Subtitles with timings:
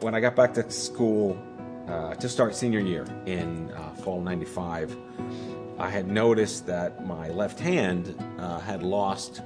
[0.00, 1.36] when I got back to school
[1.88, 4.96] uh, to start senior year in uh, fall '95,
[5.78, 9.42] I had noticed that my left hand uh, had lost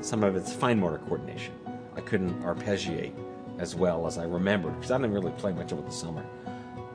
[0.00, 1.54] some of its fine motor coordination.
[1.94, 3.12] I couldn't arpeggiate
[3.58, 6.24] as well as I remembered because I didn't really play much over the summer.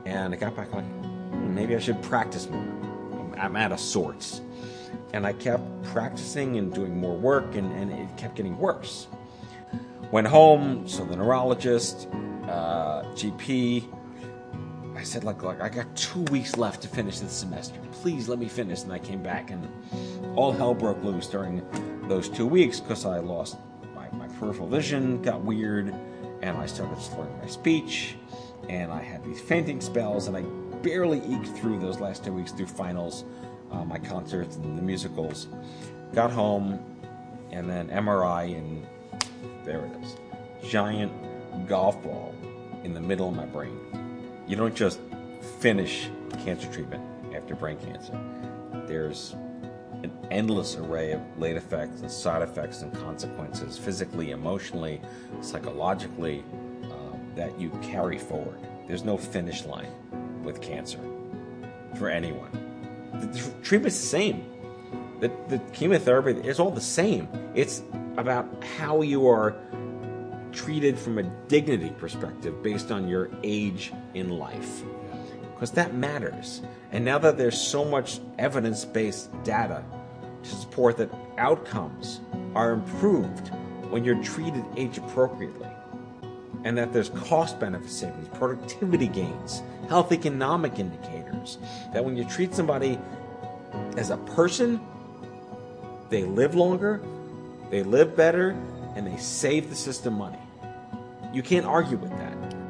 [0.04, 2.60] And I got back like, "Hmm, maybe I should practice more.
[2.60, 4.42] I'm, I'm out of sorts.
[5.14, 9.06] And I kept practicing and doing more work, and, and it kept getting worse.
[10.10, 12.08] Went home, saw the neurologist,
[12.52, 13.84] uh, GP.
[14.94, 17.80] I said, like, like, I got two weeks left to finish this semester.
[17.92, 18.82] Please let me finish.
[18.82, 19.66] And I came back, and
[20.36, 21.62] all hell broke loose during
[22.08, 23.56] those two weeks because I lost
[23.94, 25.94] my, my peripheral vision, got weird,
[26.42, 28.16] and I started slurring my speech,
[28.68, 30.42] and I had these fainting spells, and I
[30.82, 33.24] barely eked through those last two weeks through finals,
[33.70, 35.48] uh, my concerts, and the musicals.
[36.12, 36.78] Got home,
[37.50, 38.86] and then MRI, and
[39.64, 40.16] there it is
[40.68, 41.12] giant
[41.66, 42.34] golf ball
[42.84, 43.78] in the middle of my brain.
[44.46, 45.00] You don't just
[45.60, 46.10] finish
[46.44, 47.02] cancer treatment
[47.34, 48.18] after brain cancer.
[48.86, 49.34] There's
[50.02, 55.00] an endless array of late effects and side effects and consequences, physically, emotionally,
[55.40, 56.44] psychologically,
[56.84, 58.58] um, that you carry forward.
[58.88, 59.92] There's no finish line
[60.42, 60.98] with cancer
[61.96, 62.50] for anyone.
[63.14, 64.44] The, the treatment's the same.
[65.20, 67.28] The, the chemotherapy is all the same.
[67.54, 67.82] It's
[68.16, 69.54] about how you are
[70.52, 74.82] treated from a dignity perspective based on your age in life.
[75.54, 76.62] Because that matters.
[76.90, 79.82] And now that there's so much evidence based data
[80.42, 82.20] to support that outcomes
[82.54, 83.48] are improved
[83.90, 85.68] when you're treated age appropriately,
[86.64, 91.58] and that there's cost benefit savings, productivity gains, health economic indicators,
[91.92, 92.98] that when you treat somebody
[93.96, 94.80] as a person,
[96.10, 97.00] they live longer,
[97.70, 98.50] they live better,
[98.96, 100.41] and they save the system money.
[101.32, 102.61] You can't argue with that.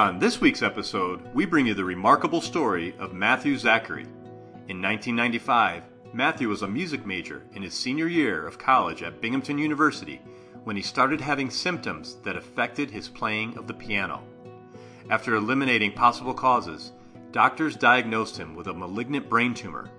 [0.00, 4.04] On this week's episode, we bring you the remarkable story of Matthew Zachary.
[4.68, 5.82] In 1995,
[6.14, 10.22] Matthew was a music major in his senior year of college at Binghamton University
[10.64, 14.22] when he started having symptoms that affected his playing of the piano.
[15.10, 16.92] After eliminating possible causes,
[17.30, 19.90] doctors diagnosed him with a malignant brain tumor.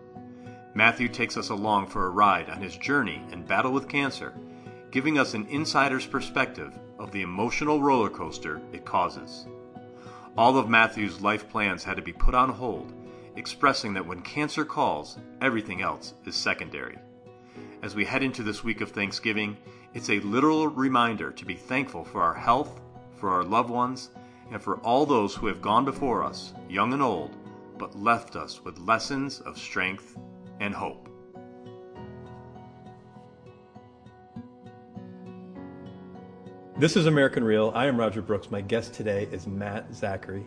[0.74, 4.34] Matthew takes us along for a ride on his journey and battle with cancer,
[4.90, 9.46] giving us an insider's perspective of the emotional roller coaster it causes.
[10.38, 12.94] All of Matthew's life plans had to be put on hold,
[13.36, 16.98] expressing that when cancer calls, everything else is secondary.
[17.84, 19.58] As we head into this week of Thanksgiving,
[19.94, 22.80] it's a literal reminder to be thankful for our health,
[23.18, 24.12] for our loved ones,
[24.52, 27.36] and for all those who have gone before us, young and old,
[27.78, 30.18] but left us with lessons of strength
[30.62, 31.01] and hope.
[36.82, 37.72] This is American Real.
[37.76, 38.50] I am Roger Brooks.
[38.50, 40.44] My guest today is Matt Zachary,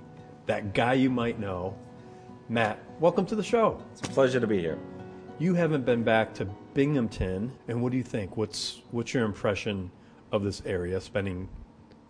[0.46, 1.78] that guy you might know.
[2.48, 3.81] Matt, welcome to the show.
[3.92, 4.76] It's a pleasure to be here.
[5.38, 8.36] You haven't been back to Binghamton, and what do you think?
[8.36, 9.92] What's what's your impression
[10.32, 11.00] of this area?
[11.00, 11.48] Spending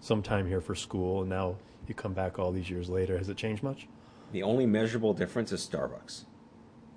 [0.00, 1.56] some time here for school, and now
[1.86, 3.18] you come back all these years later.
[3.18, 3.88] Has it changed much?
[4.32, 6.24] The only measurable difference is Starbucks.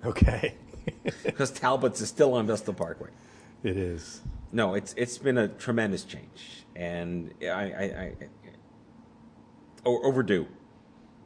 [0.02, 0.54] Okay,
[1.24, 3.10] Because Talbot's is still on Vestal Parkway.
[3.62, 4.22] it is.
[4.52, 8.12] No, it's it's been a tremendous change, and I, I,
[9.84, 10.46] overdue.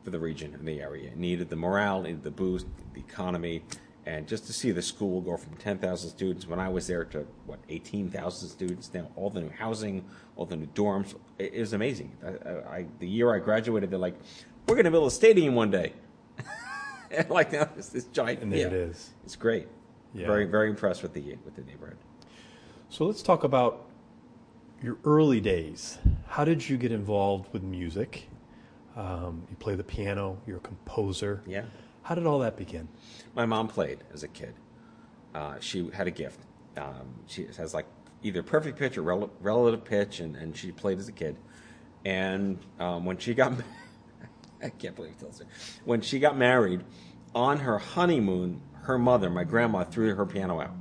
[0.02, 1.10] for the region and the area.
[1.10, 3.62] It needed the morale, needed the boost, the economy,
[4.04, 7.26] and just to see the school go from 10,000 students when I was there to
[7.46, 10.04] what 18,000 students now, all the new housing,
[10.34, 12.16] all the new dorms, it, it was amazing.
[12.24, 14.18] I, I, the year I graduated, they're like,
[14.66, 15.92] "We're going to build a stadium one day."
[17.28, 18.42] like now, it's this giant.
[18.42, 19.10] And there yeah, it is.
[19.24, 19.68] It's great.
[20.14, 20.26] Yeah.
[20.26, 21.98] Very, very impressed with the with the neighborhood.
[22.92, 23.86] So let's talk about
[24.82, 25.96] your early days.
[26.26, 28.28] How did you get involved with music?
[28.96, 30.36] Um, you play the piano.
[30.46, 31.42] You're a composer.
[31.46, 31.64] Yeah.
[32.02, 32.88] How did all that begin?
[33.34, 34.52] My mom played as a kid.
[35.34, 36.40] Uh, she had a gift.
[36.76, 37.86] Um, she has like
[38.22, 41.38] either perfect pitch or rel- relative pitch, and, and she played as a kid.
[42.04, 43.54] And um, when she got,
[44.62, 45.46] I can't believe it tells her,
[45.86, 46.84] when she got married,
[47.34, 50.74] on her honeymoon, her mother, my grandma, threw her piano out.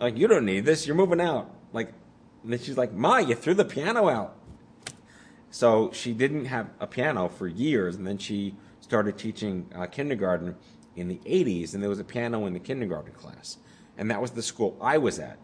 [0.00, 0.86] Like, you don't need this.
[0.86, 1.54] You're moving out.
[1.72, 1.92] Like,
[2.42, 4.36] and then she's like, Ma, you threw the piano out.
[5.50, 10.56] So she didn't have a piano for years, and then she started teaching uh, kindergarten
[10.96, 13.58] in the 80s, and there was a piano in the kindergarten class.
[13.98, 15.38] And that was the school I was at.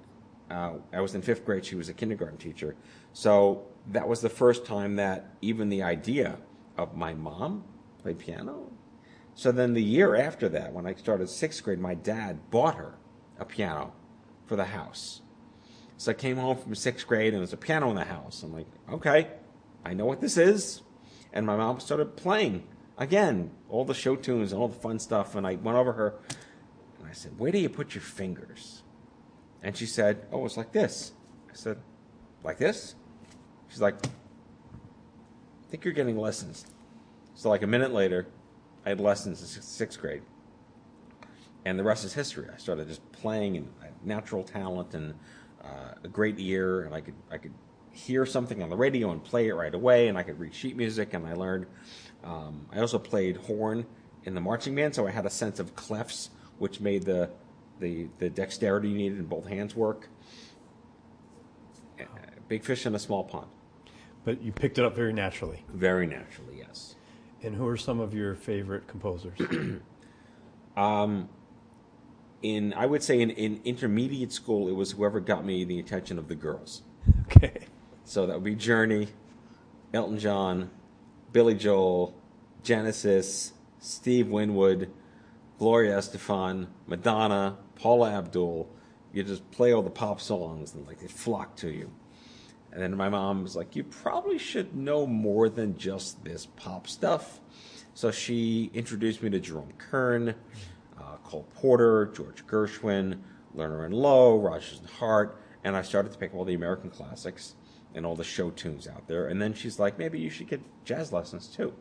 [0.50, 2.76] Uh, I was in fifth grade, she was a kindergarten teacher.
[3.12, 6.38] So that was the first time that even the idea
[6.78, 7.64] of my mom
[8.00, 8.70] played piano.
[9.34, 12.94] So then the year after that, when I started sixth grade, my dad bought her
[13.38, 13.92] a piano
[14.46, 15.20] for the house.
[15.98, 18.42] So I came home from sixth grade and there was a piano in the house.
[18.42, 19.28] I'm like, okay,
[19.84, 20.82] I know what this is.
[21.32, 22.66] And my mom started playing
[22.98, 25.34] again, all the show tunes and all the fun stuff.
[25.34, 26.14] And I went over her
[26.98, 28.82] and I said, where do you put your fingers?
[29.62, 31.12] And she said, oh, it's like this.
[31.50, 31.78] I said,
[32.44, 32.94] like this?
[33.68, 36.66] She's like, I think you're getting lessons.
[37.34, 38.26] So like a minute later,
[38.84, 40.22] I had lessons in sixth grade.
[41.64, 42.46] And the rest is history.
[42.52, 43.68] I started just playing and
[44.06, 45.14] natural talent and
[45.62, 47.54] uh, a great ear, and I could I could
[47.90, 50.76] hear something on the radio and play it right away, and I could read sheet
[50.76, 51.66] music, and I learned.
[52.24, 53.86] Um, I also played horn
[54.24, 57.30] in the marching band, so I had a sense of clefs, which made the
[57.80, 60.08] the, the dexterity needed in both hands work.
[62.00, 62.04] Uh,
[62.48, 63.48] Big fish in a small pond.
[64.24, 65.64] But you picked it up very naturally.
[65.72, 66.96] Very naturally, yes.
[67.42, 69.38] And who are some of your favorite composers?
[72.42, 76.18] In I would say in, in intermediate school, it was whoever got me the attention
[76.18, 76.82] of the girls.
[77.22, 77.66] okay.
[78.04, 79.08] So that would be Journey,
[79.92, 80.70] Elton John,
[81.32, 82.14] Billy Joel,
[82.62, 84.90] Genesis, Steve Winwood,
[85.58, 88.68] Gloria Estefan, Madonna, Paula Abdul.
[89.12, 91.90] You just play all the pop songs and like they flock to you.
[92.72, 96.86] And then my mom was like, "You probably should know more than just this pop
[96.86, 97.40] stuff."
[97.94, 100.34] So she introduced me to Jerome Kern,
[101.26, 103.18] Cole Porter, George Gershwin,
[103.56, 106.88] Lerner and Loewe, Rodgers and Hart, and I started to pick up all the American
[106.88, 107.56] classics
[107.94, 109.26] and all the show tunes out there.
[109.26, 111.74] And then she's like, "Maybe you should get jazz lessons too."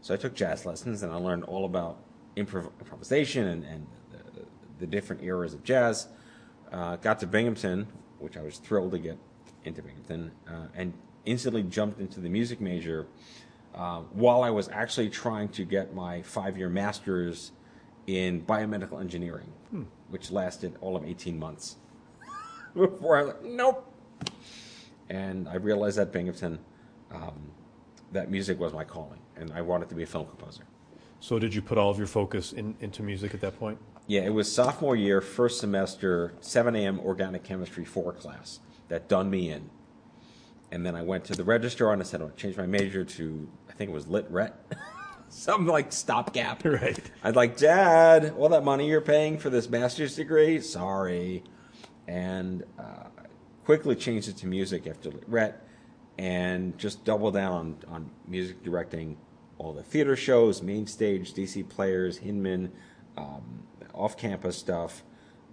[0.00, 1.98] So I took jazz lessons and I learned all about
[2.36, 4.42] improv- improvisation and, and the,
[4.80, 6.08] the different eras of jazz.
[6.72, 7.86] Uh, got to Binghamton,
[8.18, 9.18] which I was thrilled to get
[9.64, 10.92] into Binghamton, uh, and
[11.24, 13.06] instantly jumped into the music major
[13.74, 17.52] uh, while I was actually trying to get my five year master's
[18.06, 19.52] in biomedical engineering,
[20.08, 21.76] which lasted all of 18 months.
[22.74, 23.88] Before I was like, nope.
[25.08, 26.58] And I realized at Binghamton
[27.10, 27.50] um,
[28.12, 30.64] that music was my calling, and I wanted to be a film composer.
[31.20, 33.78] So did you put all of your focus in, into music at that point?
[34.08, 36.98] Yeah, it was sophomore year, first semester, 7 a.m.
[37.00, 39.70] organic chemistry 4 class that done me in.
[40.72, 42.66] And then I went to the registrar and I said, I want to change my
[42.66, 44.56] major to, I think it was lit ret.
[45.32, 46.62] Something like stopgap.
[46.72, 47.10] Right.
[47.24, 50.60] I'd like, Dad, all that money you're paying for this master's degree?
[50.60, 51.42] Sorry.
[52.06, 53.08] And uh,
[53.64, 55.66] quickly changed it to music after ret
[56.18, 59.16] and just doubled down on, on music directing
[59.58, 62.70] all the theater shows, main stage, DC Players, Hinman,
[63.16, 63.62] um,
[63.94, 65.02] off campus stuff.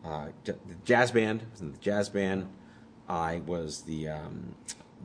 [0.03, 2.47] Uh, j- the jazz band, I was in the jazz band.
[3.07, 4.55] I was the um,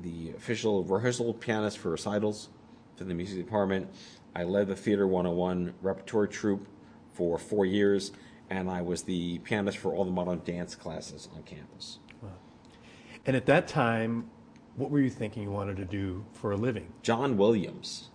[0.02, 2.48] the official rehearsal pianist for recitals
[2.96, 3.88] for the music department.
[4.34, 6.66] I led the Theater 101 repertory troupe
[7.12, 8.10] for four years,
[8.50, 11.98] and I was the pianist for all the modern dance classes on campus.
[12.20, 12.30] Wow.
[13.26, 14.30] And at that time,
[14.76, 16.92] what were you thinking you wanted to do for a living?
[17.02, 18.10] John Williams.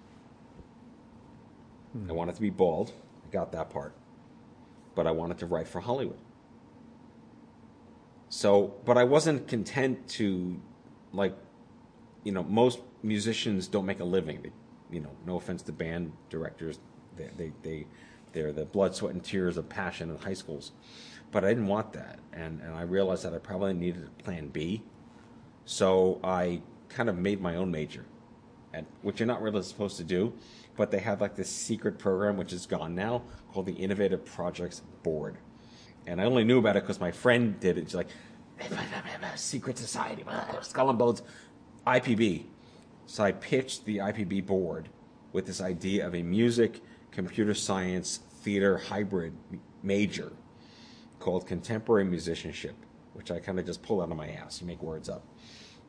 [2.08, 2.92] I wanted to be bald.
[3.26, 3.94] I got that part.
[4.94, 6.20] But I wanted to write for Hollywood.
[8.28, 10.62] So, but I wasn't content to,
[11.14, 11.36] like,
[12.24, 14.42] you know, most musicians don't make a living.
[14.44, 14.52] They,
[14.92, 16.80] you know, no offense to band directors,
[17.18, 17.88] they, they, they,
[18.34, 20.72] they're the blood, sweat, and tears of passion in high schools.
[21.32, 22.20] But I didn't want that.
[22.34, 24.84] And, and I realized that I probably needed a plan B.
[25.66, 28.06] So I kind of made my own major
[28.74, 30.34] at, which you're not really supposed to do,
[30.76, 34.82] but they had like this secret program, which is gone now, called the Innovative Projects
[35.04, 35.38] Board.
[36.08, 37.86] And I only knew about it because my friend did it.
[37.86, 38.10] She's like,
[39.36, 40.24] secret society,
[40.62, 41.22] skull and bones,
[41.86, 42.46] IPB.
[43.10, 44.90] So I pitched the IPB board
[45.34, 49.34] with this idea of a music, computer science, theater hybrid
[49.82, 50.34] major
[51.18, 52.76] called contemporary musicianship,
[53.14, 54.62] which I kind of just pull out of my ass.
[54.62, 55.26] You make words up.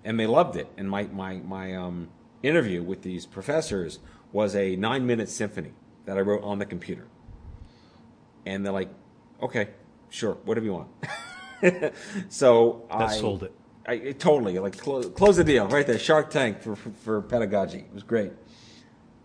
[0.02, 0.68] And they loved it.
[0.78, 2.08] And my, my, my um,
[2.42, 3.98] interview with these professors
[4.32, 5.74] was a nine minute symphony
[6.06, 7.06] that I wrote on the computer.
[8.46, 8.88] And they're like,
[9.42, 9.68] okay,
[10.08, 10.88] sure, whatever you want.
[12.30, 13.52] so That I sold it.
[13.90, 15.98] I, totally like close, close the deal right there.
[15.98, 17.78] Shark Tank for, for, for pedagogy.
[17.78, 18.32] It was great.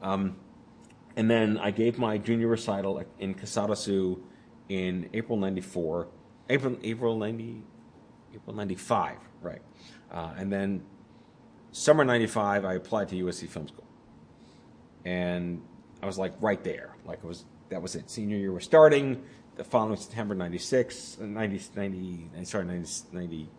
[0.02, 0.38] Um,
[1.16, 4.20] and then I gave my junior recital in Casadesus
[4.68, 6.08] in April '94,
[6.50, 7.62] April April '90,
[8.34, 9.62] April '95, right?
[10.12, 10.84] Uh, and then
[11.72, 13.88] summer '95, I applied to USC Film School,
[15.06, 15.62] and
[16.02, 16.96] I was like right there.
[17.06, 18.10] Like it was that was it.
[18.10, 19.22] Senior year was starting.
[19.58, 23.50] The following September '96, 90, 90, sorry, 90, 90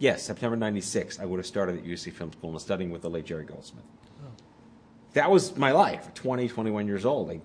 [0.00, 3.10] Yes, September 96, I would have started at USC Film School and studying with the
[3.10, 3.84] late Jerry Goldsmith.
[4.24, 4.28] Oh.
[5.12, 7.28] That was my life, 20, 21 years old.
[7.28, 7.42] Like,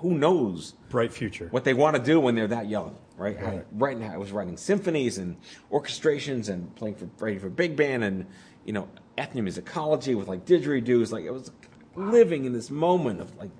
[0.00, 1.46] who knows Bright future.
[1.52, 3.38] what they want to do when they're that young, right?
[3.38, 3.66] I, Right.
[3.72, 5.36] right now, I was writing symphonies and
[5.70, 8.26] orchestrations and playing for, writing for big band and,
[8.64, 11.12] you know, ethnomusicology with like didgeridoos.
[11.12, 11.52] Like, it was
[11.94, 13.50] living in this moment of like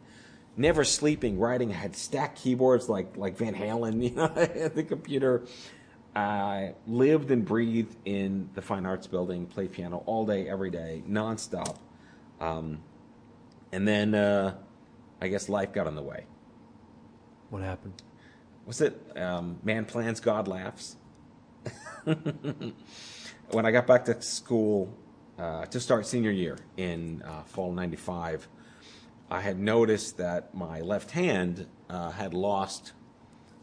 [0.56, 1.70] never sleeping, writing.
[1.70, 5.44] I had stacked keyboards like, like Van Halen, you know, at the computer.
[6.14, 11.02] I lived and breathed in the Fine Arts Building, played piano all day, every day,
[11.08, 11.76] nonstop.
[12.40, 12.82] Um,
[13.72, 14.54] and then uh,
[15.20, 16.24] I guess life got in the way.
[17.50, 18.02] What happened?
[18.66, 20.96] Was it um, Man Plans, God Laughs?
[22.04, 24.92] when I got back to school
[25.38, 28.48] uh, to start senior year in uh, fall 95,
[29.30, 32.92] I had noticed that my left hand uh, had lost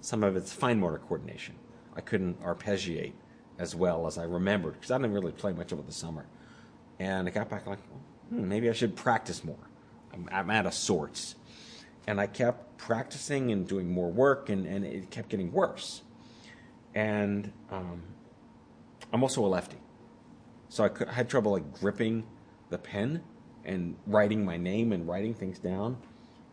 [0.01, 1.55] some of its fine motor coordination.
[1.95, 3.13] I couldn't arpeggiate
[3.57, 6.25] as well as I remembered because I didn't really play much over the summer.
[6.99, 7.79] And I got back like,
[8.29, 9.69] hmm, maybe I should practice more.
[10.13, 11.35] I'm, I'm out of sorts.
[12.07, 16.03] And I kept practicing and doing more work, and, and it kept getting worse.
[16.93, 18.03] And um,
[19.11, 19.77] I'm also a lefty.
[20.69, 22.25] So I, could, I had trouble like gripping
[22.69, 23.23] the pen
[23.63, 25.97] and writing my name and writing things down.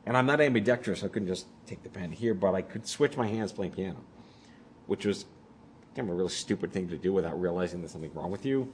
[0.07, 2.87] And I'm not ambidextrous, so I couldn't just take the pen here, but I could
[2.87, 3.99] switch my hands playing piano,
[4.93, 5.25] which was
[5.97, 8.71] kind of a really stupid thing to do without realizing there's something wrong with you.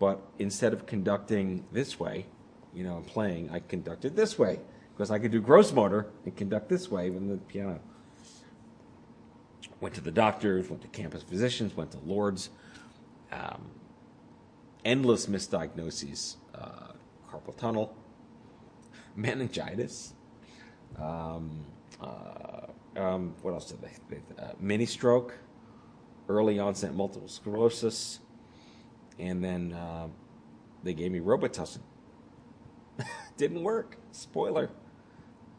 [0.00, 2.26] But instead of conducting this way,
[2.74, 4.58] you know, and playing, I conducted this way
[4.92, 7.78] because I could do gross motor and conduct this way when the piano.
[9.80, 12.50] Went to the doctors, went to campus physicians, went to Lourdes.
[13.30, 13.70] Um,
[14.84, 16.94] endless misdiagnoses: uh,
[17.30, 17.96] carpal tunnel,
[19.14, 20.14] meningitis.
[21.00, 21.64] Um,
[22.00, 23.92] uh, um, what else did they?
[24.10, 25.38] they uh, mini stroke,
[26.28, 28.20] early onset multiple sclerosis,
[29.18, 30.08] and then uh,
[30.82, 31.80] they gave me Robitussin.
[33.36, 33.98] Didn't work.
[34.12, 34.70] Spoiler.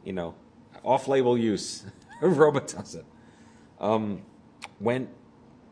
[0.04, 0.36] You know,
[0.84, 1.86] off-label use
[2.22, 3.04] of Robitussin.
[3.80, 4.22] Um,
[4.80, 5.10] went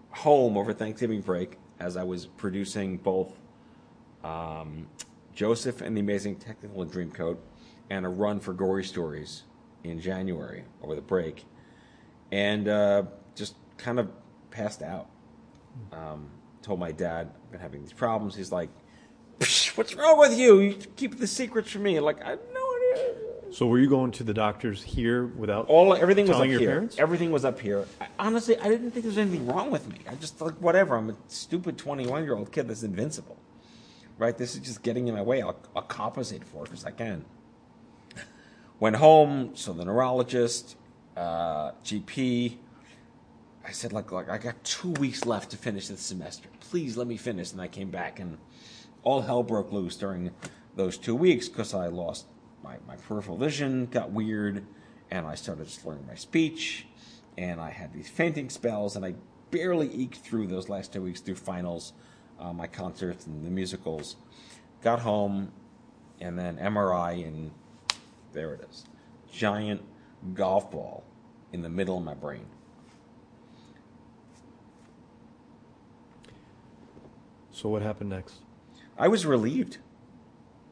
[0.10, 3.40] home over Thanksgiving break as I was producing both
[4.24, 4.88] um,
[5.34, 7.38] Joseph and the Amazing Technicolor Dreamcoat
[7.90, 9.44] and a run for Gory Stories
[9.84, 11.46] in January over the break,
[12.32, 13.04] and uh,
[13.36, 14.10] just kind of
[14.54, 15.08] passed out.
[15.92, 16.30] Um,
[16.62, 18.36] told my dad I've been having these problems.
[18.36, 18.70] He's like,
[19.40, 20.60] "Psh, "What's wrong with you?
[20.60, 23.16] You keep the secrets from me." Like I have no idea.
[23.52, 26.70] So were you going to the doctors here without All everything was up your here.
[26.70, 26.98] parents?
[26.98, 27.86] Everything was up here.
[28.02, 29.98] I, honestly, I didn't think there was anything wrong with me.
[30.10, 30.96] I just like whatever.
[30.96, 33.38] I'm a stupid 21 year old kid that's invincible,
[34.18, 34.38] right?
[34.38, 35.42] This is just getting in my way.
[35.42, 37.26] I'll, I'll compensate for it as I can.
[38.80, 40.76] Went home, so the neurologist,
[41.16, 42.58] uh, GP.
[43.66, 46.50] I said like I got two weeks left to finish this semester.
[46.60, 47.52] Please let me finish.
[47.52, 48.38] And I came back and
[49.04, 50.32] all hell broke loose during
[50.76, 52.26] those two weeks because I lost
[52.64, 54.66] my, my peripheral vision, got weird,
[55.12, 56.88] and I started slurring my speech,
[57.38, 59.16] and I had these fainting spells, and I
[59.52, 61.94] barely eked through those last two weeks through finals,
[62.40, 64.16] uh, my concerts and the musicals.
[64.82, 65.52] Got home,
[66.20, 67.52] and then MRI, and
[68.32, 68.86] there it is.
[69.32, 69.82] Giant
[70.34, 71.04] golf ball
[71.52, 72.46] in the middle of my brain.
[77.54, 78.42] So what happened next?
[78.98, 79.78] I was relieved.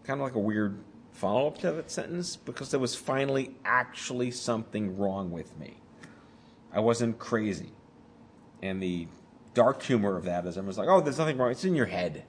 [0.04, 4.32] Kind of like a weird follow up to that sentence because there was finally actually
[4.32, 5.78] something wrong with me.
[6.74, 7.72] I wasn't crazy.
[8.64, 9.08] And the
[9.54, 11.52] dark humor of that is I was like, oh, there's nothing wrong.
[11.52, 12.26] It's in your head.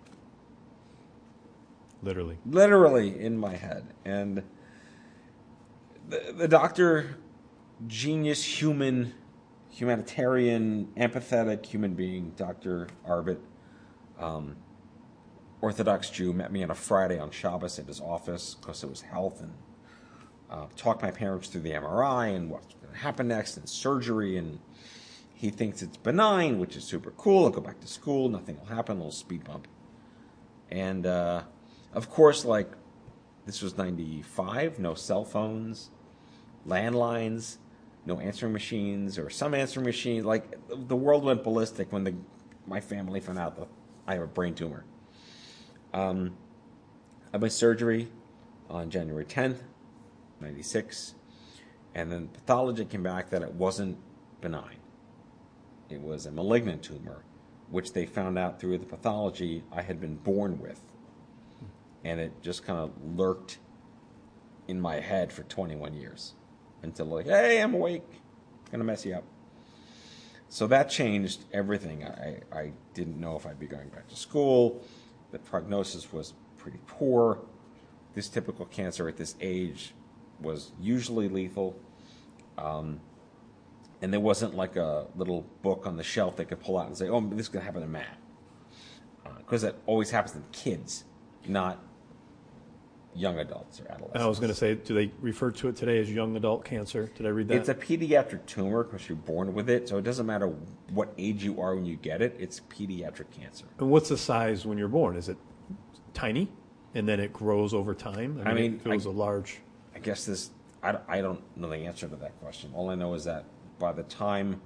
[2.03, 2.37] Literally.
[2.45, 3.95] literally in my head.
[4.05, 4.43] And
[6.09, 7.17] the, the doctor,
[7.87, 9.15] genius, human,
[9.71, 12.89] humanitarian, empathetic human being, Dr.
[13.09, 13.39] Arbit,
[14.19, 14.57] um,
[15.61, 19.01] Orthodox Jew, met me on a Friday on Shabbos at his office because it was
[19.01, 19.53] health and
[20.51, 24.37] uh, talked my parents through the MRI and what's going to happen next and surgery.
[24.37, 24.59] And
[25.33, 27.45] he thinks it's benign, which is super cool.
[27.45, 29.69] I'll go back to school, nothing will happen, a little speed bump.
[30.71, 31.43] And uh,
[31.93, 32.71] of course, like
[33.47, 35.91] this was 95, no cell phones,
[36.67, 37.59] landlines,
[38.05, 40.25] no answering machines, or some answering machines.
[40.25, 42.15] Like the world went ballistic when the,
[42.67, 43.69] my family found out that
[44.07, 44.85] I have a brain tumor.
[45.93, 46.37] Um,
[47.29, 48.09] I had my surgery
[48.69, 49.59] on January 10th,
[50.41, 51.15] 96,
[51.95, 53.99] and then pathology came back that it wasn't
[54.41, 54.79] benign.
[55.89, 57.25] It was a malignant tumor,
[57.71, 60.81] which they found out through the pathology I had been born with.
[62.05, 63.59] And it just kind of lurked
[64.69, 66.35] in my head for 21 years
[66.83, 68.03] until, like, hey, I'm awake.
[68.71, 69.25] Gonna mess you up.
[70.53, 72.05] So that changed everything.
[72.05, 74.85] I, I didn't know if I'd be going back to school.
[75.31, 77.39] The prognosis was pretty poor.
[78.13, 79.95] This typical cancer at this age
[80.43, 81.75] was usually lethal.
[82.59, 83.01] Um,
[84.03, 86.99] and there wasn't like a little book on the shelf they could pull out and
[86.99, 88.19] say, oh, this is going to happen to Matt.
[89.39, 91.05] Because uh, that always happens to kids,
[91.49, 91.83] not
[93.15, 94.23] young adults or adolescents.
[94.25, 97.11] I was going to say, do they refer to it today as young adult cancer?
[97.15, 97.57] Did I read that?
[97.57, 100.49] It's a pediatric tumor because you're born with it, so it doesn't matter
[100.91, 102.37] what age you are when you get it.
[102.39, 103.67] It's pediatric cancer.
[103.79, 105.17] and what's the size when you're born?
[105.17, 105.37] Is it
[106.15, 106.49] tiny,
[106.95, 108.41] and then it grows over time?
[108.45, 109.61] I mean, it feels I- a large.
[109.95, 110.51] I guess this,
[110.83, 112.71] I, I don't know the answer to that question.
[112.75, 113.45] All I know is that
[113.79, 114.61] by the time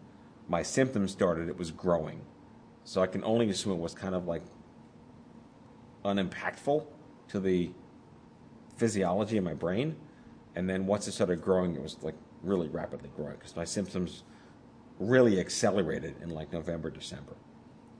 [0.48, 2.20] my symptoms started, it was growing.
[2.84, 4.42] So I can only assume it was kind of like
[6.04, 6.86] unimpactful
[7.28, 7.70] to the
[8.76, 9.96] physiology of my brain.
[10.54, 14.22] And then once it started growing, it was like really rapidly growing because my symptoms
[14.98, 17.34] really accelerated in like November, December.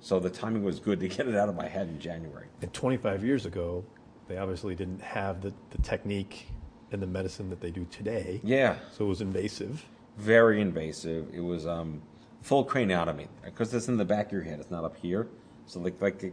[0.00, 2.46] So the timing was good to get it out of my head in January.
[2.62, 3.84] And 25 years ago,
[4.28, 6.48] they obviously didn't have the, the technique
[6.92, 8.40] and the medicine that they do today.
[8.44, 9.84] Yeah, So it was invasive.
[10.16, 11.28] very invasive.
[11.34, 12.00] It was um,
[12.42, 14.60] full craniotomy because it's in the back of your head.
[14.60, 15.28] It's not up here.
[15.66, 16.32] So like like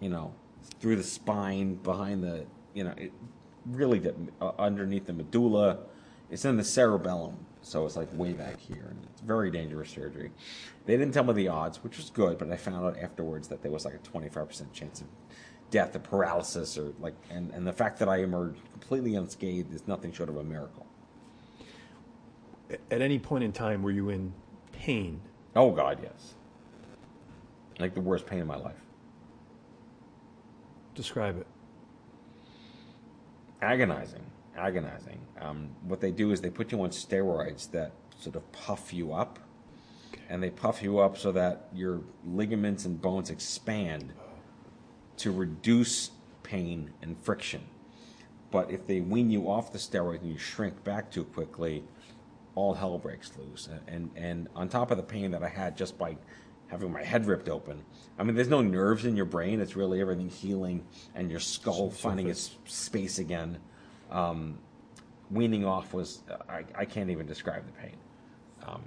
[0.00, 0.32] you know
[0.80, 3.12] through the spine, behind the you know it
[3.70, 5.78] really did, uh, underneath the medulla.
[6.30, 10.30] It's in the cerebellum, so it's like way back here, and it's very dangerous surgery.
[10.84, 13.62] They didn't tell me the odds, which was good, but I found out afterwards that
[13.62, 15.06] there was like a twenty five percent chance of
[15.70, 19.86] death or paralysis, or like, and, and the fact that I emerged completely unscathed is
[19.86, 20.86] nothing short of a miracle.
[22.90, 24.34] At any point in time, were you in
[24.72, 25.20] pain?
[25.56, 26.34] Oh God, yes.
[27.78, 28.80] Like the worst pain in my life.
[30.94, 31.46] Describe it.
[33.60, 34.24] Agonizing,
[34.56, 35.18] agonizing.
[35.40, 39.12] Um, what they do is they put you on steroids that sort of puff you
[39.12, 39.38] up,
[40.28, 44.12] and they puff you up so that your ligaments and bones expand
[45.16, 46.10] to reduce
[46.42, 47.62] pain and friction.
[48.50, 51.84] But if they wean you off the steroids and you shrink back too quickly,
[52.54, 53.68] all hell breaks loose.
[53.86, 56.16] And and on top of the pain that I had just by
[56.68, 57.82] having my head ripped open,
[58.18, 59.60] I mean, there's no nerves in your brain.
[59.60, 63.58] It's really everything healing and your skull finding its space again.
[64.10, 64.58] Um,
[65.30, 67.96] weaning off was I, I can't even describe the pain.
[68.66, 68.82] Um,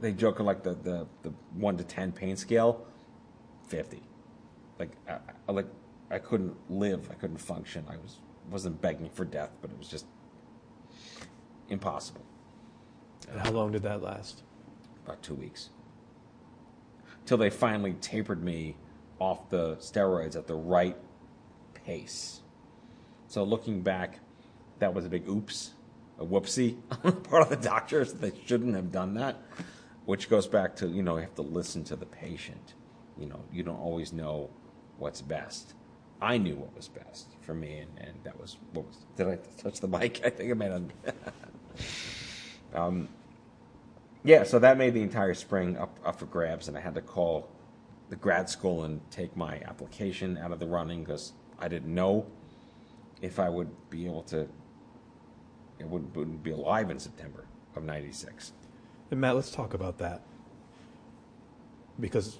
[0.00, 2.86] they- joke like the, the, the one to ten pain scale,
[3.66, 4.02] fifty.
[4.78, 5.66] Like I, I like
[6.10, 7.08] I couldn't live.
[7.10, 7.84] I couldn't function.
[7.88, 8.18] I was
[8.50, 10.06] wasn't begging for death, but it was just
[11.68, 12.24] impossible.
[13.30, 14.42] And how long did that last?
[15.04, 15.70] About two weeks
[17.30, 18.74] till they finally tapered me
[19.20, 20.96] off the steroids at the right
[21.74, 22.40] pace.
[23.28, 24.18] So looking back,
[24.80, 25.74] that was a big oops,
[26.18, 28.14] a whoopsie on the part of the doctors.
[28.14, 29.40] They shouldn't have done that,
[30.06, 32.74] which goes back to you know you have to listen to the patient.
[33.16, 34.50] You know you don't always know
[34.98, 35.74] what's best.
[36.20, 39.06] I knew what was best for me, and, and that was what was.
[39.14, 40.20] Did I touch the mic?
[40.24, 40.82] I think I made a.
[42.82, 43.08] um,
[44.24, 47.00] yeah, so that made the entire spring up, up for grabs, and I had to
[47.00, 47.48] call
[48.08, 52.26] the grad school and take my application out of the running because I didn't know
[53.22, 54.48] if I would be able to.
[55.78, 58.52] It would, wouldn't be alive in September of '96.
[59.10, 60.22] And Matt, let's talk about that.
[61.98, 62.38] Because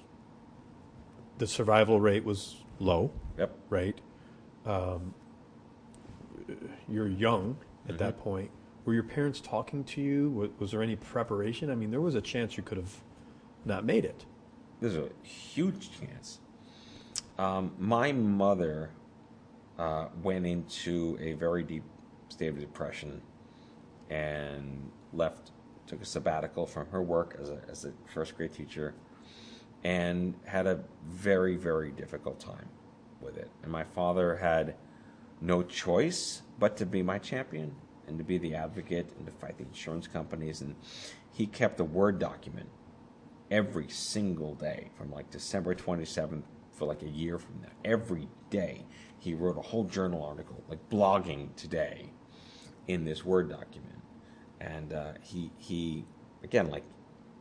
[1.37, 3.57] the survival rate was low, Yep.
[3.69, 3.99] right?
[4.65, 5.13] Um,
[6.87, 7.57] you're young
[7.89, 8.51] at that point.
[8.85, 10.29] Were your parents talking to you?
[10.31, 11.69] Was, was there any preparation?
[11.69, 12.95] I mean, there was a chance you could have
[13.63, 14.25] not made it.
[14.79, 16.39] There's a huge chance.
[17.37, 18.89] Um, my mother
[19.77, 21.83] uh, went into a very deep
[22.29, 23.21] state of depression
[24.09, 25.51] and left,
[25.85, 28.95] took a sabbatical from her work as a, as a first grade teacher,
[29.83, 32.67] and had a very, very difficult time
[33.21, 33.49] with it.
[33.61, 34.75] And my father had
[35.39, 37.75] no choice but to be my champion
[38.07, 40.61] and to be the advocate and to fight the insurance companies.
[40.61, 40.75] And
[41.31, 42.69] he kept a Word document
[43.49, 47.69] every single day from like December 27th for like a year from now.
[47.85, 48.85] Every day
[49.19, 52.09] he wrote a whole journal article, like blogging today,
[52.87, 54.01] in this Word document.
[54.59, 56.05] And uh, he, he,
[56.43, 56.83] again, like,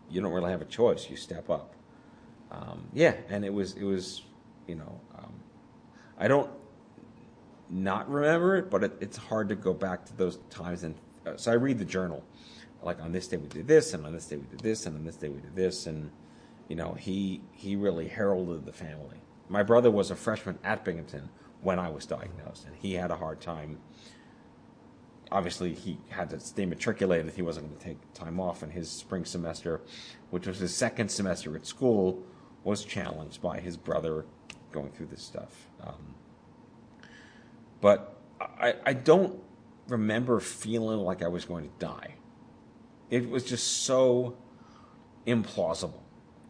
[0.09, 1.09] you don't really have a choice.
[1.09, 1.75] You step up.
[2.51, 4.23] Um, yeah, and it was, it was,
[4.67, 5.33] you know, um,
[6.19, 6.51] I don't
[7.71, 10.83] not remember it, but it, it's hard to go back to those times.
[10.83, 10.95] And
[11.27, 12.25] uh, so I read the journal,
[12.83, 14.97] like on this day we did this, and on this day we did this, and
[14.97, 16.11] on this day we did this, and
[16.69, 19.19] you know he he really heralded the family.
[19.49, 21.29] My brother was a freshman at Binghamton
[21.63, 23.79] when I was diagnosed, and he had a hard time.
[25.33, 27.33] Obviously, he had to stay matriculated.
[27.35, 29.81] He wasn't going to take time off, and his spring semester,
[30.31, 32.25] which was his second semester at school,
[32.65, 34.25] was challenged by his brother
[34.73, 35.69] going through this stuff.
[35.85, 36.15] Um,
[37.81, 39.41] but I, I don't
[39.89, 42.15] remember feeling like I was going to die.
[43.11, 44.37] It was just so
[45.27, 46.01] implausible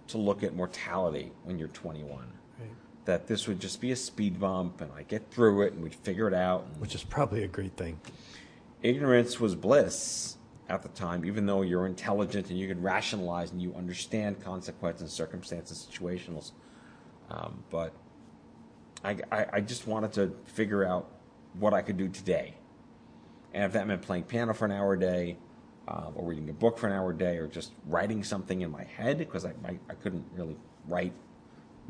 [0.09, 2.19] to look at mortality when you're 21.
[2.59, 2.69] Right.
[3.05, 5.95] That this would just be a speed bump and I get through it and we'd
[5.95, 6.67] figure it out.
[6.79, 8.01] Which is probably a great thing.
[8.83, 10.37] Ignorance was bliss
[10.69, 15.13] at the time, even though you're intelligent and you can rationalize and you understand consequences,
[15.13, 16.53] circumstances, situationals.
[17.31, 17.93] Um, but
[19.05, 21.11] I, I, I just wanted to figure out
[21.55, 22.55] what I could do today.
[23.53, 25.37] And if that meant playing piano for an hour a day,
[25.89, 28.71] uh, or reading a book for an hour a day, or just writing something in
[28.71, 31.13] my head, because I, I, I couldn't really write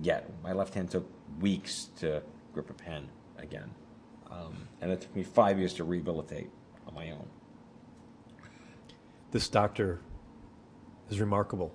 [0.01, 0.31] yet.
[0.43, 1.07] My left hand took
[1.41, 2.23] weeks to
[2.55, 3.71] grip a pen again.
[4.31, 6.49] Um, and it took me five years to rehabilitate
[6.87, 7.29] on my own.
[9.33, 10.01] This doctor
[11.11, 11.73] is remarkable.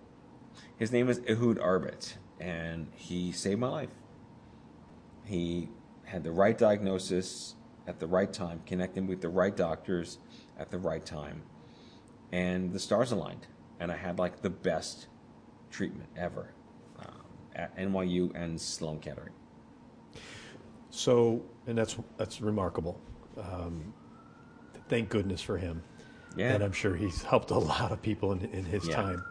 [0.77, 3.89] His name is Ehud Arbit, and he saved my life.
[5.25, 5.69] He
[6.05, 7.55] had the right diagnosis
[7.87, 10.19] at the right time, connecting with the right doctors
[10.57, 11.43] at the right time.
[12.31, 13.47] And the stars aligned.
[13.79, 15.07] And I had like the best
[15.69, 16.53] treatment ever
[16.99, 19.33] um, at NYU and Sloan Kettering.
[20.89, 22.99] So, and that's that's remarkable.
[23.37, 23.93] Um,
[24.87, 25.83] thank goodness for him.
[26.37, 26.53] Yeah.
[26.53, 28.95] And I'm sure he's helped a lot of people in, in his yeah.
[28.95, 29.25] time.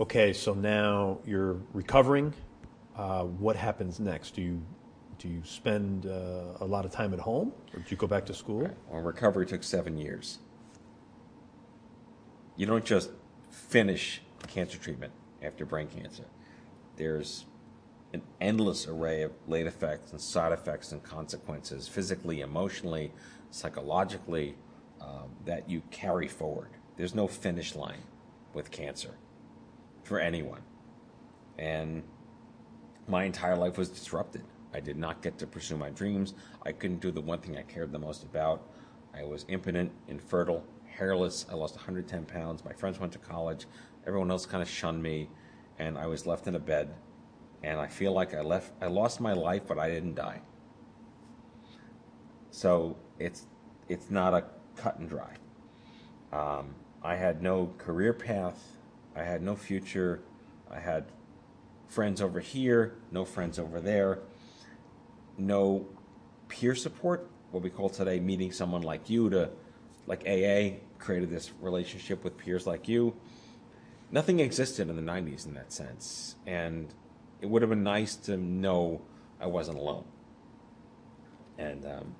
[0.00, 2.32] Okay, so now you're recovering.
[2.96, 4.34] Uh, what happens next?
[4.34, 4.62] Do you
[5.22, 8.26] do you spend uh, a lot of time at home, or do you go back
[8.26, 8.68] to school?
[8.90, 10.38] Well, recovery took seven years.
[12.56, 13.10] You don't just
[13.48, 16.24] finish cancer treatment after brain cancer.
[16.96, 17.44] There's
[18.12, 23.12] an endless array of late effects and side effects and consequences, physically, emotionally,
[23.52, 24.56] psychologically,
[25.00, 26.70] um, that you carry forward.
[26.96, 28.02] There's no finish line
[28.54, 29.14] with cancer
[30.02, 30.62] for anyone.
[31.58, 32.02] And
[33.06, 34.42] my entire life was disrupted.
[34.74, 36.34] I did not get to pursue my dreams.
[36.64, 38.68] I couldn't do the one thing I cared the most about.
[39.14, 41.46] I was impotent, infertile, hairless.
[41.50, 42.64] I lost 110 pounds.
[42.64, 43.66] My friends went to college.
[44.06, 45.28] Everyone else kind of shunned me,
[45.78, 46.94] and I was left in a bed.
[47.62, 48.72] And I feel like I left.
[48.80, 50.40] I lost my life, but I didn't die.
[52.50, 53.46] So it's
[53.88, 54.44] it's not a
[54.76, 55.36] cut and dry.
[56.32, 58.76] Um, I had no career path.
[59.14, 60.22] I had no future.
[60.70, 61.04] I had
[61.86, 64.20] friends over here, no friends over there
[65.38, 65.86] no
[66.48, 69.50] peer support, what we call today meeting someone like you to,
[70.06, 73.14] like AA created this relationship with peers like you.
[74.10, 76.36] Nothing existed in the 90s in that sense.
[76.46, 76.92] And
[77.40, 79.02] it would have been nice to know
[79.40, 80.04] I wasn't alone.
[81.58, 82.14] And um,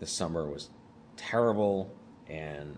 [0.00, 0.70] the summer was
[1.16, 1.94] terrible
[2.28, 2.76] and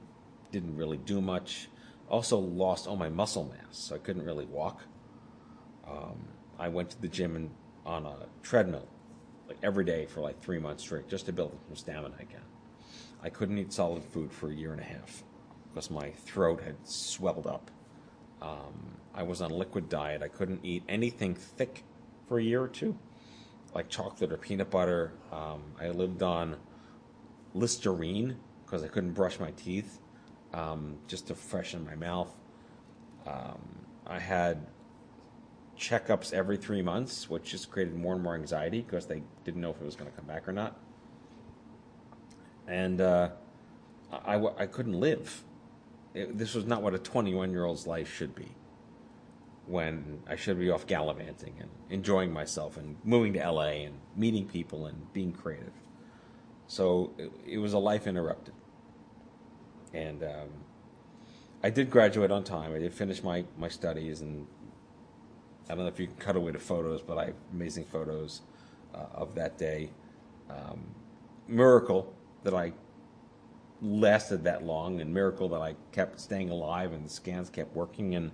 [0.53, 1.69] didn't really do much.
[2.09, 4.83] Also, lost all my muscle mass, so I couldn't really walk.
[5.89, 7.51] Um, I went to the gym and,
[7.87, 8.89] on a treadmill
[9.49, 12.41] like every day for like three months straight just to build some stamina again.
[13.23, 15.23] I couldn't eat solid food for a year and a half
[15.73, 17.71] because my throat had swelled up.
[18.43, 20.23] Um, I was on a liquid diet.
[20.23, 21.85] I couldn't eat anything thick
[22.29, 22.97] for a year or two,
[23.75, 25.13] like chocolate or peanut butter.
[25.33, 26.57] Um, I lived on
[27.55, 30.01] Listerine because I couldn't brush my teeth
[30.53, 32.35] um, just to freshen my mouth.
[33.27, 33.61] Um,
[34.07, 34.67] I had
[35.79, 39.71] checkups every three months, which just created more and more anxiety because they didn't know
[39.71, 40.79] if it was going to come back or not.
[42.67, 43.31] And uh,
[44.13, 45.45] I, I couldn't live.
[46.15, 48.55] It, this was not what a 21 year old's life should be
[49.67, 54.47] when I should be off gallivanting and enjoying myself and moving to LA and meeting
[54.47, 55.73] people and being creative.
[56.67, 58.55] So it, it was a life interrupted.
[59.93, 60.49] And um,
[61.63, 62.75] I did graduate on time.
[62.75, 64.47] I did finish my, my studies, and
[65.69, 68.43] I don't know if you can cut away the photos, but I have amazing photos
[68.95, 69.91] uh, of that day.
[70.51, 70.85] Um,
[71.49, 72.73] miracle that I
[73.81, 78.15] lasted that long, and miracle that I kept staying alive, and the scans kept working,
[78.15, 78.31] and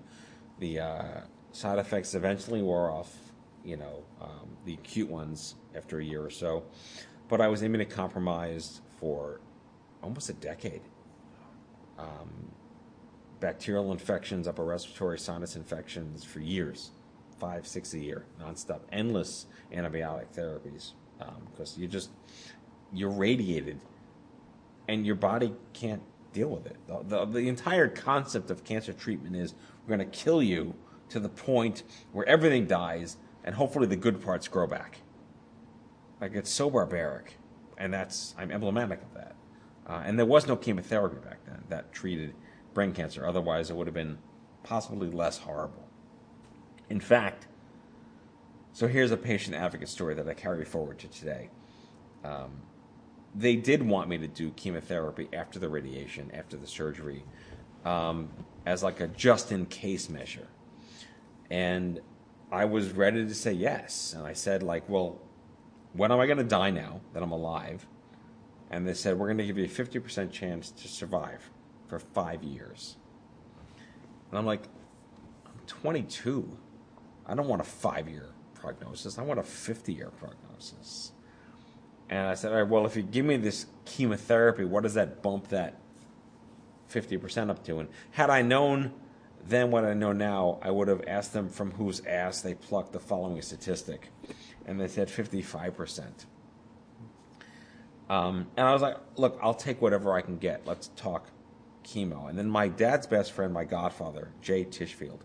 [0.58, 1.20] the uh,
[1.52, 3.16] side effects eventually wore off.
[3.64, 6.64] You know, um, the acute ones after a year or so,
[7.28, 9.40] but I was immunocompromised for
[10.02, 10.80] almost a decade.
[11.98, 12.50] Um,
[13.38, 16.92] bacterial infections, upper respiratory sinus infections for years,
[17.40, 20.92] five, six a year, nonstop, endless antibiotic therapies,
[21.50, 22.10] because um, you just
[22.92, 23.80] you're radiated,
[24.88, 26.76] and your body can't deal with it.
[26.86, 29.54] The, the, the entire concept of cancer treatment is
[29.86, 30.74] we're going to kill you
[31.08, 34.98] to the point where everything dies, and hopefully the good parts grow back.
[36.20, 37.36] Like it's so barbaric,
[37.78, 39.34] and that's I'm emblematic of that.
[39.86, 42.34] Uh, and there was no chemotherapy back then that treated
[42.74, 43.26] brain cancer.
[43.26, 44.18] Otherwise, it would have been
[44.62, 45.79] possibly less horrible.
[46.90, 47.46] In fact,
[48.72, 51.50] so here's a patient advocate story that I carry forward to today.
[52.24, 52.50] Um,
[53.34, 57.24] they did want me to do chemotherapy after the radiation, after the surgery,
[57.84, 58.28] um,
[58.66, 60.48] as like a just in case measure.
[61.48, 62.00] And
[62.50, 64.14] I was ready to say yes.
[64.16, 65.20] And I said, like, well,
[65.92, 67.86] when am I going to die now that I'm alive?
[68.70, 71.50] And they said, we're going to give you a 50% chance to survive
[71.86, 72.96] for five years.
[74.30, 74.62] And I'm like,
[75.46, 76.56] I'm 22.
[77.30, 79.18] I don't want a five year prognosis.
[79.18, 81.12] I want a 50 year prognosis.
[82.08, 85.22] And I said, all right, well, if you give me this chemotherapy, what does that
[85.22, 85.78] bump that
[86.92, 87.78] 50% up to?
[87.78, 88.92] And had I known
[89.46, 92.92] then what I know now, I would have asked them from whose ass they plucked
[92.92, 94.08] the following statistic.
[94.66, 96.26] And they said 55%.
[98.08, 100.66] Um, and I was like, look, I'll take whatever I can get.
[100.66, 101.28] Let's talk
[101.84, 102.28] chemo.
[102.28, 105.20] And then my dad's best friend, my godfather, Jay Tischfield,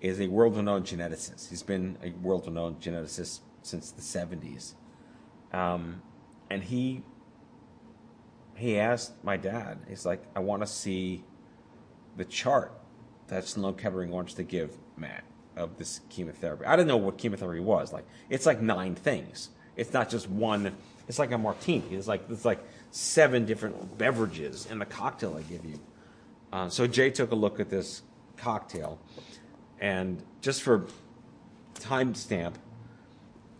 [0.00, 1.50] is a world renowned geneticist.
[1.50, 4.74] He's been a world renowned geneticist since the 70s.
[5.52, 6.02] Um,
[6.50, 7.02] and he
[8.56, 11.24] he asked my dad, he's like, I want to see
[12.16, 12.72] the chart
[13.28, 15.24] that Sloan Kettering wants to give Matt
[15.56, 16.66] of this chemotherapy.
[16.66, 17.92] I didn't know what chemotherapy was.
[17.92, 19.50] Like it's like nine things.
[19.76, 20.74] It's not just one.
[21.08, 21.94] It's like a martini.
[21.94, 22.60] It's like it's like
[22.90, 25.80] seven different beverages in the cocktail I give you.
[26.52, 28.02] Uh, so Jay took a look at this
[28.36, 28.98] cocktail,
[29.80, 30.86] and just for
[31.74, 32.54] timestamp,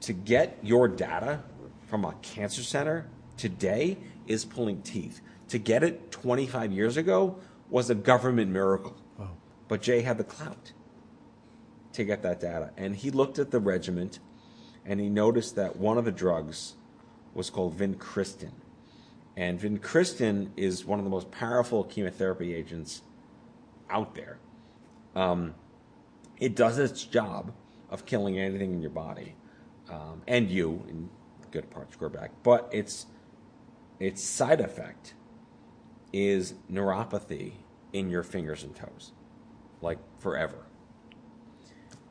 [0.01, 1.43] to get your data
[1.87, 5.21] from a cancer center today is pulling teeth.
[5.49, 7.37] To get it 25 years ago
[7.69, 8.97] was a government miracle.
[9.19, 9.31] Wow.
[9.69, 10.73] But Jay had the clout
[11.93, 12.71] to get that data.
[12.77, 14.21] And he looked at the regiment
[14.85, 16.75] and he noticed that one of the drugs
[17.35, 18.53] was called vincristine.
[19.37, 23.03] And vincristine is one of the most powerful chemotherapy agents
[23.89, 24.39] out there.
[25.15, 25.55] Um,
[26.41, 27.53] it does its job
[27.91, 29.35] of killing anything in your body
[29.91, 31.09] um, and you, in
[31.51, 32.31] good parts back.
[32.43, 33.07] But its
[33.99, 35.15] its side effect
[36.13, 37.53] is neuropathy
[37.93, 39.13] in your fingers and toes,
[39.83, 40.67] like forever.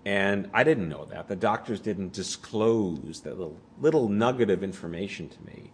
[0.05, 1.27] And I didn't know that.
[1.27, 5.71] The doctors didn't disclose that little, little nugget of information to me.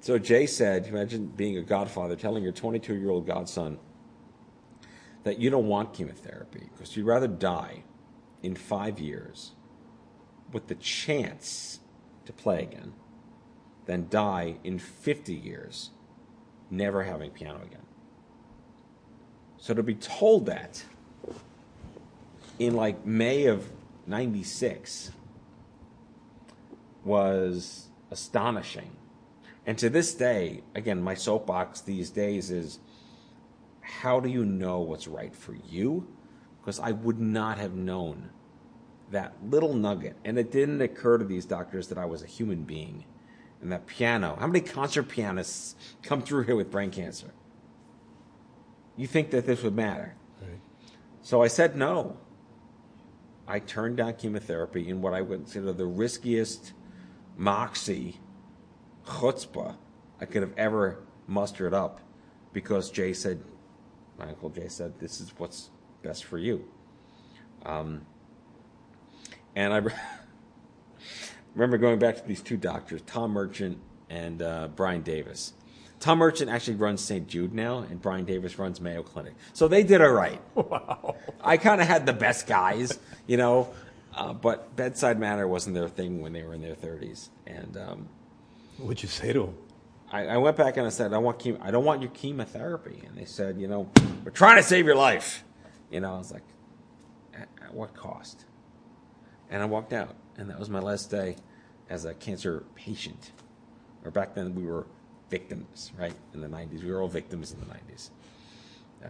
[0.00, 3.78] So Jay said, imagine being a godfather telling your 22 year old godson
[5.24, 7.84] that you don't want chemotherapy because you'd rather die
[8.42, 9.52] in five years
[10.52, 11.80] with the chance
[12.24, 12.92] to play again
[13.86, 15.90] than die in 50 years
[16.70, 17.86] never having piano again.
[19.58, 20.84] So to be told that
[22.58, 23.68] in like May of
[24.06, 25.12] 96
[27.04, 28.96] was astonishing.
[29.66, 32.78] And to this day, again, my soapbox these days is
[33.82, 36.08] how do you know what's right for you?
[36.60, 38.30] Because I would not have known
[39.10, 40.16] that little nugget.
[40.24, 43.04] And it didn't occur to these doctors that I was a human being.
[43.60, 47.32] And that piano, how many concert pianists come through here with brain cancer?
[48.96, 50.14] You think that this would matter?
[50.40, 50.60] Right.
[51.20, 52.16] So I said no.
[53.46, 56.72] I turned down chemotherapy in what I would consider the riskiest
[57.36, 58.20] moxie,
[59.06, 59.76] chutzpah
[60.20, 62.00] I could have ever mustered up
[62.52, 63.42] because Jay said,
[64.22, 65.70] my uncle Jay said, this is what's
[66.02, 66.64] best for you.
[67.66, 68.06] Um,
[69.56, 69.80] and I
[71.54, 75.54] remember going back to these two doctors, Tom Merchant and uh, Brian Davis.
[75.98, 77.28] Tom Merchant actually runs St.
[77.28, 79.34] Jude now, and Brian Davis runs Mayo Clinic.
[79.52, 80.40] So they did all right.
[80.54, 81.16] Wow.
[81.40, 83.68] I kind of had the best guys, you know,
[84.14, 87.28] uh, but bedside manner wasn't their thing when they were in their 30s.
[87.46, 88.08] And um,
[88.78, 89.54] What'd you say to him?
[90.12, 93.02] I, I went back and I said, I want I don't want your chemotherapy.
[93.06, 93.90] And they said, you know,
[94.24, 95.42] we're trying to save your life.
[95.90, 96.44] You know, I was like,
[97.34, 98.44] at, at what cost?
[99.50, 101.36] And I walked out, and that was my last day
[101.88, 103.32] as a cancer patient.
[104.04, 104.86] Or back then we were
[105.30, 106.14] victims, right?
[106.34, 108.10] In the 90s, we were all victims in the 90s.
[109.04, 109.08] Uh,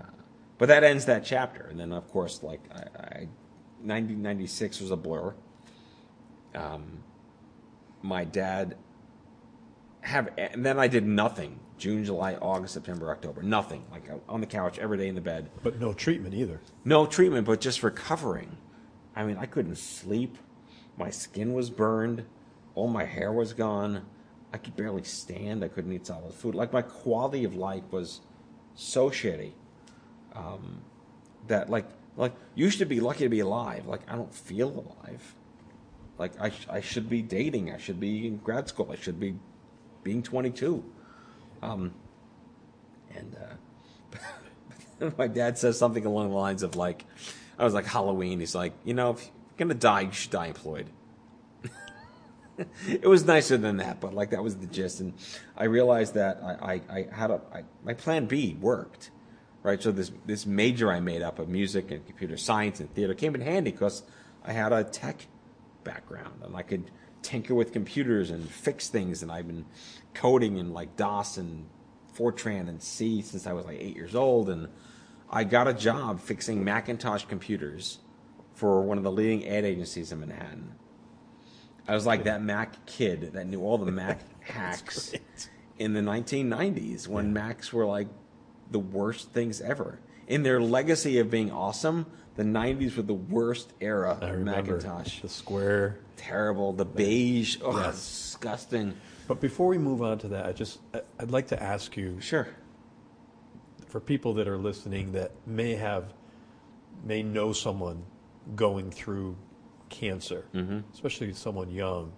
[0.59, 3.29] but that ends that chapter, and then of course, like I, I
[3.83, 5.35] 1996 was a blur.
[6.55, 7.03] Um,
[8.03, 8.77] my dad
[10.03, 11.59] have, and then I did nothing.
[11.79, 13.85] June, July, August, September, October, nothing.
[13.91, 15.51] Like on the couch every day in the bed.
[15.63, 16.61] But no treatment either.
[16.85, 18.57] No treatment, but just recovering.
[19.17, 20.39] I mean, I couldn't sleep.
[20.97, 22.25] My skin was burned.
[22.75, 24.07] All my hair was gone.
[24.53, 25.65] I could barely stand.
[25.65, 26.55] I couldn't eat solid food.
[26.55, 28.21] Like my quality of life was
[28.75, 29.53] so shitty
[30.35, 30.83] um,
[31.49, 31.87] that like
[32.17, 33.87] like you should be lucky to be alive.
[33.87, 35.35] Like I don't feel alive.
[36.19, 37.73] Like I sh- I should be dating.
[37.73, 38.91] I should be in grad school.
[38.93, 39.35] I should be
[40.03, 40.85] being 22.
[41.63, 41.93] Um,
[43.15, 43.37] and
[45.01, 47.05] uh, my dad says something along the lines of like,
[47.59, 48.41] I was like Halloween.
[48.41, 49.33] He's like, you know, if you're
[49.69, 50.91] gonna die, you should die employed.
[52.89, 55.01] it was nicer than that, but like that was the gist.
[55.01, 55.15] And
[55.57, 59.11] I realized that I, I, I had a I, my plan B worked,
[59.63, 59.83] right?
[59.83, 63.35] So this this major I made up of music and computer science and theater came
[63.35, 64.03] in handy because
[64.45, 65.27] I had a tech
[65.85, 66.91] background and I could
[67.23, 69.23] tinker with computers and fix things.
[69.23, 69.65] And I've been
[70.15, 71.67] coding in like DOS and
[72.17, 74.51] Fortran and C since I was like eight years old.
[74.51, 74.69] And
[75.31, 77.99] I got a job fixing Macintosh computers
[78.55, 80.75] for one of the leading ad agencies in Manhattan.
[81.89, 85.15] I was like that Mac kid that knew all the Mac hacks
[85.79, 88.09] in the 1990s when Macs were like
[88.71, 89.99] the worst things ever.
[90.29, 92.07] In their legacy of being awesome,
[92.37, 95.21] the 90s were the worst era I of remember Macintosh.
[95.21, 95.99] the square.
[96.17, 96.73] Terrible.
[96.73, 97.59] The beige.
[97.63, 97.95] Oh, Yes.
[97.97, 98.95] disgusting.
[99.29, 100.79] But before we move on to that, I just
[101.19, 102.49] I'd like to ask you Sure.
[103.87, 106.13] for people that are listening that may have
[107.05, 108.05] may know someone
[108.55, 109.37] going through
[109.89, 110.81] cancer, Mm-hmm.
[110.93, 112.13] especially someone young.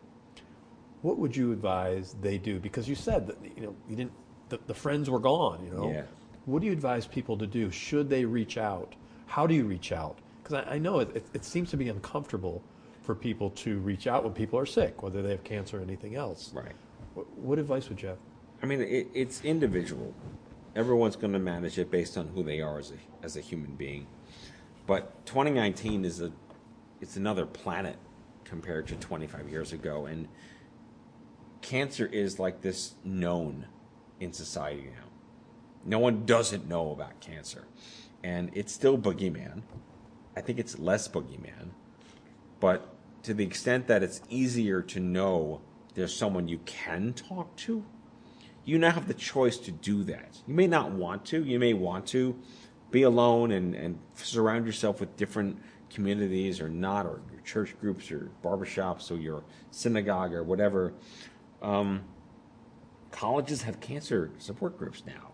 [1.02, 2.58] What would you advise they do?
[2.60, 4.12] Because you said that you know you didn't
[4.48, 5.64] the, the friends were gone.
[5.64, 6.02] You know, Yeah.
[6.46, 7.70] What do you advise people to do?
[7.70, 8.94] Should they reach out?
[9.26, 10.18] How do you reach out?
[10.42, 12.62] Because I, I know it, it, it seems to be uncomfortable
[13.02, 16.16] for people to reach out when people are sick, whether they have cancer or anything
[16.16, 16.52] else.
[16.54, 16.72] Right.
[17.14, 18.18] What, what advice would you have?
[18.62, 20.14] I mean, it, it's individual.
[20.74, 23.74] Everyone's going to manage it based on who they are as a, as a human
[23.74, 24.06] being.
[24.86, 26.32] But 2019 is a
[27.00, 27.96] it's another planet
[28.44, 30.28] compared to 25 years ago, and
[31.60, 33.66] cancer is like this known
[34.20, 35.03] in society now.
[35.84, 37.66] No one doesn't know about cancer,
[38.22, 39.62] and it's still boogeyman.
[40.36, 41.70] I think it's less boogeyman,
[42.60, 42.88] but
[43.24, 45.60] to the extent that it's easier to know
[45.94, 47.84] there's someone you can talk to,
[48.64, 50.38] you now have the choice to do that.
[50.46, 51.44] You may not want to.
[51.44, 52.38] You may want to
[52.90, 55.58] be alone and, and surround yourself with different
[55.90, 60.94] communities or not, or your church groups or barbershops or your synagogue or whatever.
[61.62, 62.04] Um,
[63.10, 65.33] colleges have cancer support groups now.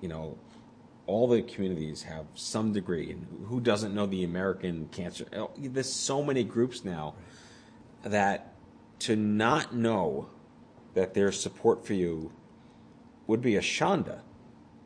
[0.00, 0.38] You know,
[1.06, 3.10] all the communities have some degree.
[3.10, 5.26] And who doesn't know the American Cancer?
[5.34, 7.14] oh, There's so many groups now
[8.04, 8.54] that
[9.00, 10.28] to not know
[10.94, 12.32] that there's support for you
[13.26, 14.20] would be a shanda,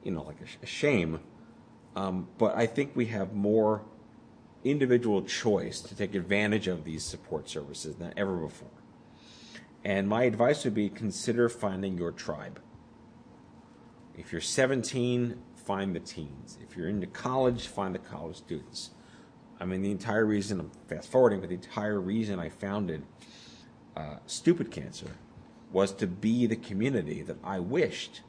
[0.03, 1.21] you know, like a shame.
[1.97, 3.83] Um, but I think we have more
[4.65, 8.69] individual choice to take advantage of these support services than ever before.
[9.85, 12.61] And my advice would be consider finding your tribe.
[14.23, 16.57] If you're 17, find the teens.
[16.63, 18.91] If you're into college, find the college students.
[19.59, 23.03] I mean, the entire reason, I'm fast forwarding, but the entire reason I founded
[23.97, 25.11] uh, Stupid Cancer
[25.73, 28.21] was to be the community that I wished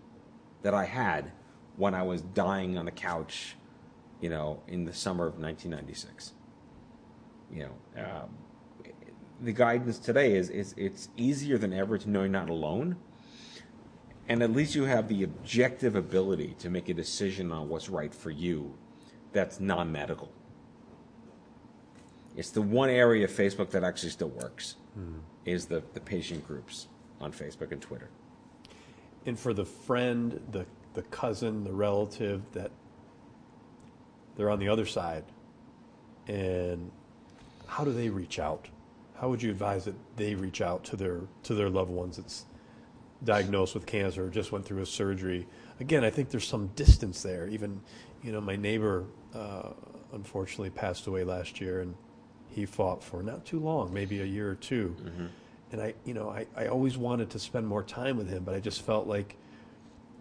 [0.64, 1.32] that I had
[1.78, 3.56] when I was dying on the couch,
[4.20, 6.34] you know, in the summer of 1996.
[7.52, 8.30] You know, um,
[9.40, 12.96] the guidance today is, is it's easier than ever to know you're not alone.
[14.30, 18.14] And at least you have the objective ability to make a decision on what's right
[18.14, 18.74] for you
[19.34, 20.32] that's non medical.
[22.36, 25.18] It's the one area of Facebook that actually still works hmm.
[25.46, 26.88] is the, the patient groups
[27.20, 28.10] on Facebook and Twitter.
[29.26, 32.72] And for the friend, the the cousin, the relative that
[34.36, 35.24] they're on the other side,
[36.28, 36.92] and
[37.68, 38.68] how do they reach out?
[39.16, 42.46] How would you advise that they reach out to their to their loved ones that's
[43.24, 45.48] diagnosed with cancer or just went through a surgery?
[45.80, 47.48] Again, I think there's some distance there.
[47.48, 47.82] Even,
[48.24, 49.70] you know, my neighbor uh,
[50.14, 51.96] unfortunately passed away last year, and
[52.50, 54.96] he fought for not too long, maybe a year or 2
[55.72, 58.54] and I, you know, I, I always wanted to spend more time with him, but
[58.54, 59.36] I just felt like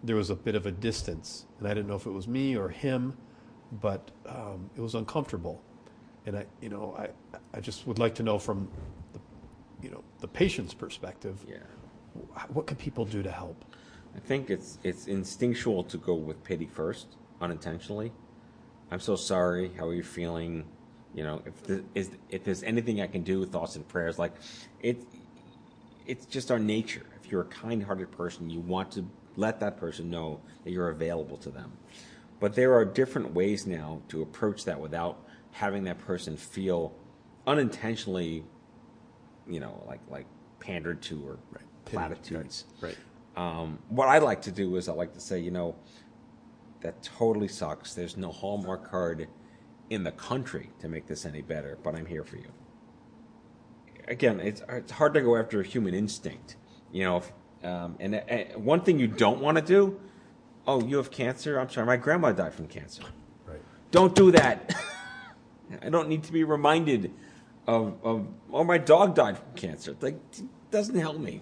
[0.03, 2.57] there was a bit of a distance, and I didn't know if it was me
[2.57, 3.15] or him,
[3.79, 5.61] but um, it was uncomfortable,
[6.25, 8.67] and I, you know, I, I just would like to know from,
[9.13, 9.19] the,
[9.83, 11.57] you know, the patient's perspective, Yeah.
[12.49, 13.65] What can people do to help?
[14.15, 17.07] I think it's it's instinctual to go with pity first,
[17.41, 18.11] unintentionally.
[18.91, 19.71] I'm so sorry.
[19.77, 20.65] How are you feeling?
[21.15, 24.19] You know, if the, is if there's anything I can do, thoughts and prayers.
[24.19, 24.33] Like
[24.81, 25.03] it,
[26.05, 27.05] it's just our nature.
[27.23, 29.05] If you're a kind-hearted person, you want to
[29.35, 31.71] let that person know that you're available to them.
[32.39, 36.93] But there are different ways now to approach that without having that person feel
[37.47, 38.43] unintentionally,
[39.47, 40.25] you know, like like
[40.59, 42.65] pandered to or Pity, platitudes.
[42.81, 42.97] Right.
[43.35, 45.75] Um, what I like to do is I like to say, you know,
[46.81, 47.93] that totally sucks.
[47.93, 49.27] There's no Hallmark card
[49.89, 52.51] in the country to make this any better, but I'm here for you.
[54.07, 56.57] Again, it's it's hard to go after a human instinct,
[56.91, 57.17] you know.
[57.17, 57.31] If,
[57.63, 59.99] um, and, and one thing you don't want to do,
[60.67, 61.57] oh, you have cancer.
[61.57, 63.03] I'm sorry, my grandma died from cancer.
[63.45, 63.61] Right.
[63.91, 64.75] Don't do that.
[65.81, 67.13] I don't need to be reminded
[67.65, 69.95] of, of oh, my dog died from cancer.
[70.01, 71.41] Like, it doesn't help me.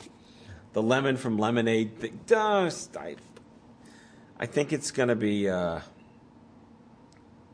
[0.74, 3.16] The lemon from lemonade thing, just, I,
[4.40, 5.80] I think it's going to be uh,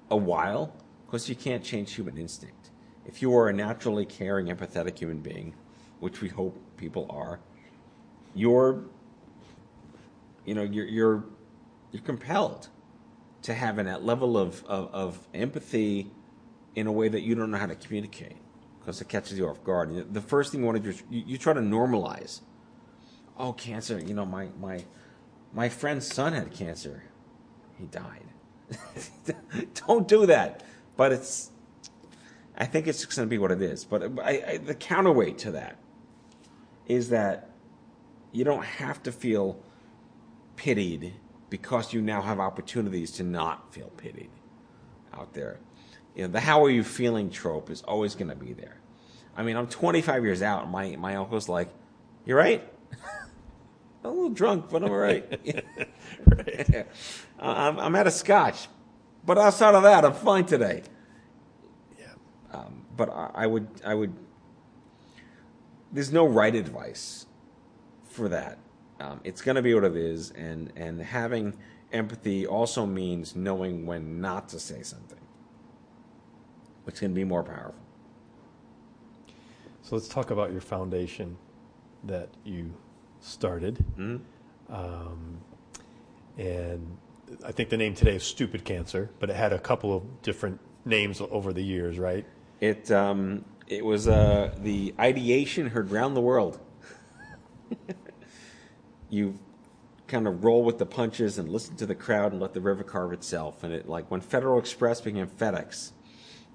[0.09, 0.74] a while
[1.05, 2.70] because you can't change human instinct.
[3.05, 5.55] If you are a naturally caring, empathetic human being,
[5.99, 7.39] which we hope people are,
[8.36, 8.84] you're,
[10.45, 11.24] you know, you're, you're,
[11.91, 12.68] you're compelled
[13.43, 16.11] to have that level of, of, of empathy
[16.76, 18.38] in a way that you don't know how to communicate
[18.80, 20.13] because it catches you off guard.
[20.13, 22.41] The first thing you want to do is you, you try to normalize.
[23.38, 24.00] Oh, cancer!
[24.00, 24.84] You know, my my
[25.54, 27.04] my friend's son had cancer.
[27.78, 28.26] He died.
[29.88, 30.64] don't do that.
[30.96, 31.52] But it's.
[32.58, 33.86] I think it's going to be what it is.
[33.86, 35.78] But I, I, the counterweight to that
[36.88, 37.52] is that
[38.32, 39.60] you don't have to feel
[40.56, 41.14] pitied
[41.50, 44.32] because you now have opportunities to not feel pitied
[45.14, 45.60] out there.
[46.16, 48.80] You know, the how are you feeling trope is always going to be there.
[49.36, 51.70] I mean, I'm 25 years out, and my, my uncle's like,
[52.26, 52.68] You're right?
[54.04, 55.39] I'm a little drunk, but I'm all right.
[56.26, 56.88] right.
[57.39, 58.68] I'm, I'm out of scotch.
[59.26, 60.84] But outside of that, I'm fine today.
[62.00, 62.06] Yeah.
[62.54, 64.14] Um, but I, I would, I would.
[65.91, 67.26] There's no right advice
[68.10, 68.60] for that.
[69.00, 71.58] Um, it's going to be what it is, and and having
[71.91, 75.20] empathy also means knowing when not to say something,
[76.84, 77.76] which can be more powerful.
[79.82, 81.38] So let's talk about your foundation
[82.04, 82.74] that you
[83.28, 83.84] started.
[83.97, 84.21] Mhm.
[84.69, 85.38] Um,
[86.38, 86.97] and
[87.45, 90.59] I think the name today is Stupid Cancer, but it had a couple of different
[90.86, 92.25] names over the years, right?
[92.61, 96.59] It um, it was uh, the ideation heard round the world.
[99.09, 99.38] you
[100.07, 102.84] kind of roll with the punches and listen to the crowd and let the river
[102.84, 103.63] carve itself.
[103.63, 105.91] And it like when Federal Express became FedEx,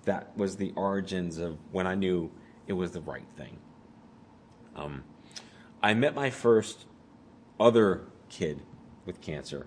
[0.04, 2.30] that was the origins of when I knew
[2.66, 3.58] it was the right thing.
[4.74, 5.04] Um,
[5.82, 6.86] I met my first
[7.58, 8.62] other kid
[9.04, 9.66] with cancer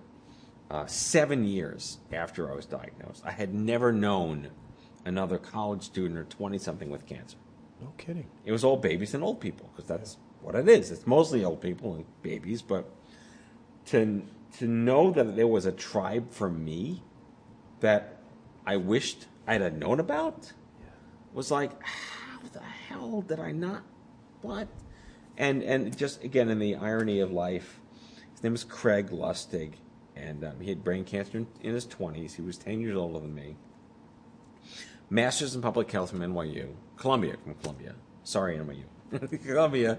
[0.70, 3.22] uh, seven years after I was diagnosed.
[3.24, 4.48] I had never known
[5.04, 7.36] another college student or 20 something with cancer.
[7.80, 8.26] No kidding.
[8.44, 10.90] It was all babies and old people because that's what it is.
[10.90, 12.88] It's mostly old people and babies, but
[13.86, 14.22] to
[14.58, 17.02] to know that there was a tribe for me
[17.80, 18.16] that
[18.64, 20.52] I wished I'd have known about
[21.34, 23.82] was like, how the hell did I not?
[24.40, 24.68] What?
[25.38, 27.80] And and just again in the irony of life,
[28.32, 29.74] his name is Craig Lustig,
[30.14, 32.34] and um, he had brain cancer in, in his twenties.
[32.34, 33.56] He was ten years older than me.
[35.08, 37.94] Masters in Public Health from NYU, Columbia from Columbia.
[38.24, 39.98] Sorry, NYU, Columbia,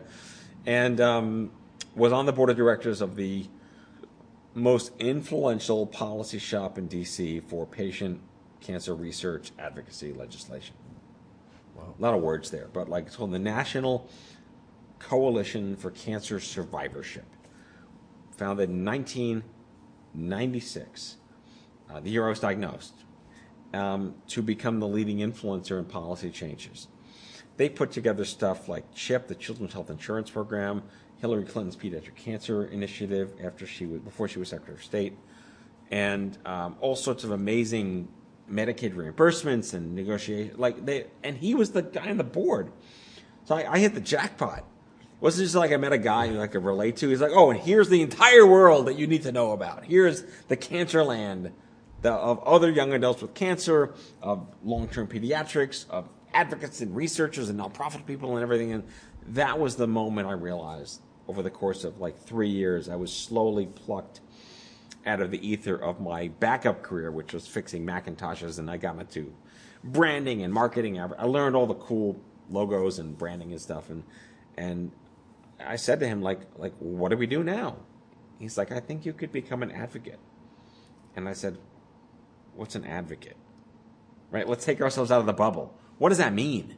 [0.66, 1.52] and um,
[1.96, 3.46] was on the board of directors of the
[4.54, 8.20] most influential policy shop in DC for patient
[8.60, 10.76] cancer research advocacy legislation.
[11.76, 11.94] Wow.
[11.98, 14.10] A lot of words there, but like it's called the National
[15.00, 17.26] Coalition for Cancer Survivorship,
[18.38, 21.18] founded in 1996,
[21.90, 22.94] uh, the year I was diagnosed,
[23.74, 26.88] um, to become the leading influencer in policy changes.
[27.58, 30.84] They put together stuff like CHIP, the Children's Health Insurance Program,
[31.18, 35.18] Hillary Clinton's Pediatric Cancer Initiative after she was before she was Secretary of State,
[35.90, 38.08] and um, all sorts of amazing
[38.50, 40.56] Medicaid reimbursements and negotiation.
[40.58, 42.72] Like they, and he was the guy on the board.
[43.46, 44.64] So I, I hit the jackpot.
[45.20, 47.10] Wasn't just like I met a guy who I could relate to.
[47.10, 49.86] He's like, oh, and here's the entire world that you need to know about.
[49.86, 51.52] Here's the cancer land
[52.02, 57.60] the, of other young adults with cancer, of long-term pediatrics, of advocates and researchers and
[57.60, 58.74] nonprofit people and everything.
[58.74, 58.84] And
[59.30, 63.12] that was the moment I realized over the course of like three years, I was
[63.12, 64.22] slowly plucked
[65.06, 69.00] out of the ether of my backup career, which was fixing Macintoshes, and I got
[69.00, 69.34] into
[69.84, 71.00] branding and marketing.
[71.00, 74.04] I learned all the cool logos and branding and stuff, and
[74.58, 74.92] and
[75.60, 77.78] I said to him like like what do we do now?
[78.40, 80.20] He's like, I think you could become an advocate,
[81.16, 81.58] and I said,
[82.56, 83.38] what's an advocate?
[84.30, 84.48] Right?
[84.48, 85.74] Let's take ourselves out of the bubble.
[85.98, 86.78] What does that mean?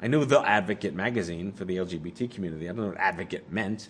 [0.00, 2.68] I knew the Advocate magazine for the LGBT community.
[2.68, 3.88] I don't know what advocate meant.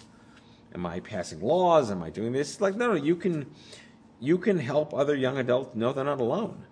[0.74, 1.91] Am I passing laws?
[1.91, 2.61] Am I doing this?
[2.61, 3.47] Like, no, no, you can,
[4.20, 6.64] you can help other young adults know they're not alone.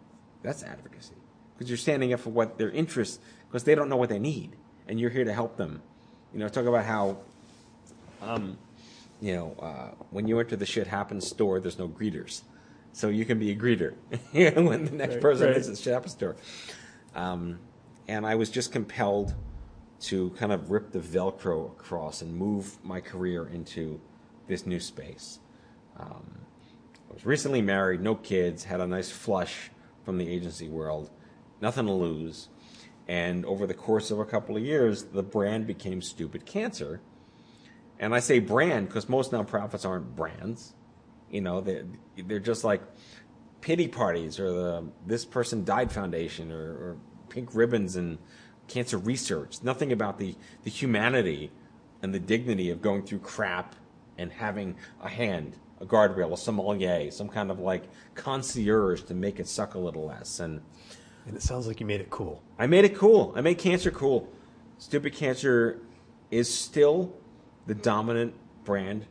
[0.43, 1.15] That's advocacy
[1.55, 4.57] because you're standing up for what their interests because they don't know what they need,
[4.87, 5.83] and you're here to help them.
[6.33, 7.19] You know, talk about how,
[8.23, 8.59] um,
[9.21, 12.43] you know, uh, when you enter the shit happens store, there's no greeters,
[12.93, 13.95] so you can be a greeter
[14.33, 15.57] when the next Right, person right.
[15.57, 16.37] is the shit happens store.
[17.15, 17.59] Um,
[18.09, 19.35] and I was just compelled
[19.99, 24.01] to kind of rip the Velcro across and move my career into
[24.47, 25.39] this new space.
[25.99, 26.41] Um,
[27.11, 29.71] I was recently married, no kids, had a nice flush
[30.05, 31.11] from the agency world,
[31.61, 32.49] nothing to lose.
[33.09, 37.01] And over the course of a couple of years, the brand became Stupid Cancer.
[37.99, 40.75] And I say brand because most nonprofits aren't brands.
[41.31, 41.85] You know, they're,
[42.17, 42.83] they're just like
[43.61, 46.97] pity parties or the This Person Died Foundation or, or
[47.29, 48.19] pink ribbons and
[48.69, 49.63] cancer research.
[49.63, 51.51] Nothing about the, the humanity
[52.03, 53.75] and the dignity of going through crap
[54.19, 57.85] and having a hand, a guardrail, a sommelier, some kind of like
[58.15, 60.41] concierge to make it suck a little less.
[60.41, 60.61] And
[61.27, 62.43] And it sounds like you made it cool.
[62.59, 63.33] I made it cool.
[63.35, 64.29] I made cancer cool.
[64.79, 65.81] Stupid Cancer
[66.31, 67.17] is still
[67.67, 69.07] the dominant brand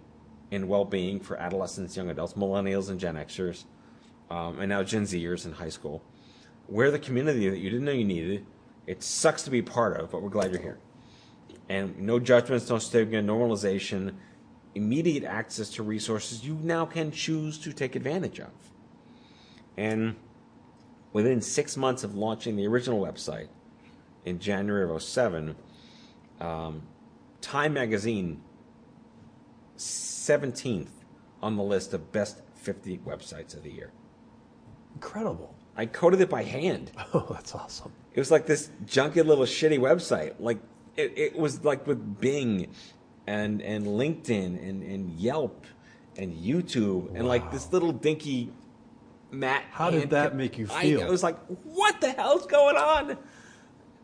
[0.52, 3.66] in well-being for adolescents, young adults, millennials, and Gen Xers,
[4.30, 6.02] um, and now Gen Zers in high school.
[6.68, 8.46] We're the community that you didn't know you needed.
[8.88, 10.80] It sucks to be part of, but we're glad you're here.
[11.70, 14.16] And no judgments, no stigma, normalization,
[14.76, 18.52] immediate access to resources you now can choose to take advantage of.
[19.78, 20.16] And
[21.14, 23.48] within six months of launching the original website
[24.26, 25.56] in January of 07,
[26.40, 26.84] um,
[27.42, 28.42] Time Magazine
[29.78, 30.90] 17th
[31.42, 33.92] on the list of best 50 websites of the year.
[34.96, 35.54] Incredible.
[35.76, 36.92] I coded it by hand.
[37.14, 37.92] Oh, that's awesome.
[38.14, 40.36] It was like this junky little shitty website.
[40.40, 40.60] Like
[40.96, 42.74] it, it was like with Bing
[43.28, 45.66] and and LinkedIn and, and Yelp
[46.18, 48.52] and YouTube and like this little dinky
[49.32, 49.64] mat.
[49.72, 51.04] How did that make you I- feel?
[51.04, 53.18] I was like, what the hell's going on?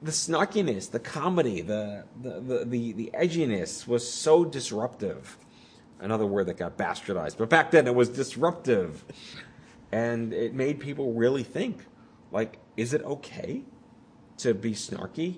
[0.04, 5.38] The snarkiness, the comedy, the the, the, the, the edginess was so disruptive.
[6.02, 9.06] Another word that got bastardized, but back then it was disruptive.
[9.92, 11.86] And it made people really think
[12.32, 13.64] like, is it okay
[14.38, 15.38] to be snarky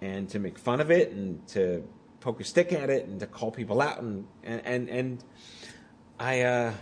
[0.00, 1.86] and to make fun of it and to
[2.20, 5.24] poke a stick at it and to call people out and and and, and
[6.18, 6.72] I uh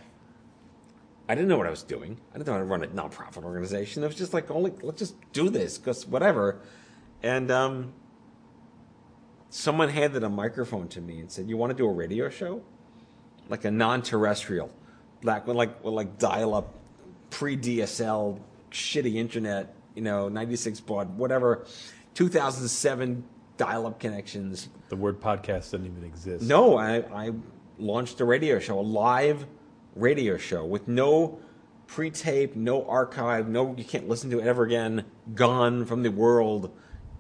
[1.29, 2.21] I didn't know what I was doing.
[2.31, 4.03] I didn't know how to run a nonprofit organization.
[4.03, 6.61] I was just like, only let's just do this because whatever.
[7.23, 7.95] And um,
[9.49, 12.63] someone handed a microphone to me and said, "You want to do a radio show,
[13.53, 14.71] like a non-terrestrial,
[15.23, 16.75] like with like like dial-up,
[17.29, 18.41] pre-DSL,
[18.71, 21.67] shitty internet, you know, 96 baud, whatever,
[22.15, 23.23] 2007
[23.59, 26.45] dial-up connections." The word podcast didn't even exist.
[26.45, 27.33] No, I, I
[27.79, 29.47] launched a radio show, a live
[29.95, 31.39] radio show with no
[31.87, 35.05] pre-tape, no archive, no you can't listen to it ever again.
[35.35, 36.75] Gone from the world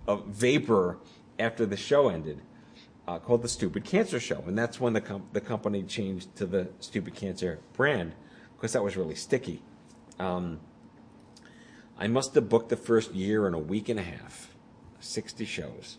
[0.06, 0.96] of vapor
[1.38, 2.40] after the show ended.
[3.06, 6.46] Uh, called the Stupid Cancer Show, and that's when the com- the company changed to
[6.46, 8.14] the Stupid Cancer brand
[8.54, 9.60] because that was really sticky.
[10.20, 10.60] Um,
[11.98, 14.54] I must have booked the first year in a week and a half,
[15.00, 15.98] sixty shows.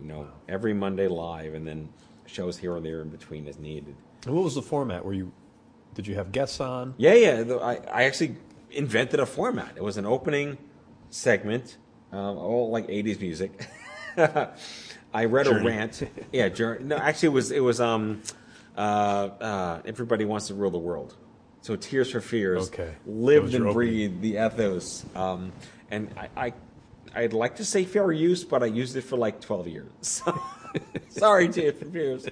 [0.00, 1.90] You know, every Monday live, and then
[2.24, 3.94] shows here and there in between as needed.
[4.24, 5.04] And what was the format?
[5.04, 5.32] Were you
[5.94, 6.94] did you have guests on?
[6.96, 7.54] Yeah, yeah.
[7.60, 8.36] I, I actually
[8.70, 9.74] invented a format.
[9.76, 10.56] It was an opening
[11.10, 11.76] segment,
[12.12, 13.68] um, all like '80s music.
[15.14, 15.60] I read Journey.
[15.60, 16.02] a rant.
[16.32, 18.22] Yeah, jour- no, actually, it was it was um,
[18.76, 21.14] uh, uh, everybody wants to rule the world.
[21.60, 22.92] So Tears for Fears Okay.
[23.06, 25.04] Lived and breathed the ethos.
[25.14, 25.52] Um,
[25.90, 26.52] and I, I,
[27.14, 30.22] I'd like to say fair use, but I used it for like 12 years.
[31.10, 32.26] Sorry, Tears for Fears.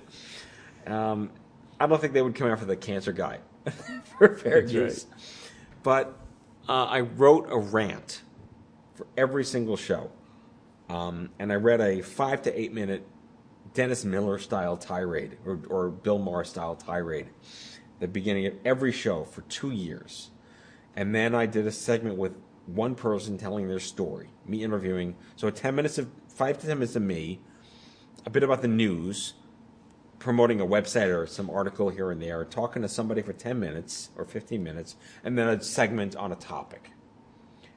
[0.87, 1.31] Um,
[1.79, 3.39] I don't think they would come after the cancer guy
[4.19, 5.07] for fair That's use.
[5.85, 6.17] But
[6.69, 8.23] uh, I wrote a rant
[8.97, 10.11] for every single show.
[10.91, 13.07] Um, and I read a five to eight minute
[13.75, 18.91] Dennis Miller style tirade or, or Bill Maher style tirade at the beginning of every
[18.91, 20.31] show for two years.
[20.97, 22.33] And then I did a segment with
[22.67, 25.15] one person telling their story, me interviewing.
[25.37, 27.41] So a 10 minutes of, five to 10 minutes of me,
[28.27, 29.35] a bit about the news,
[30.19, 34.11] promoting a website or some article here and there, talking to somebody for 10 minutes
[34.17, 36.91] or 15 minutes, and then a segment on a topic.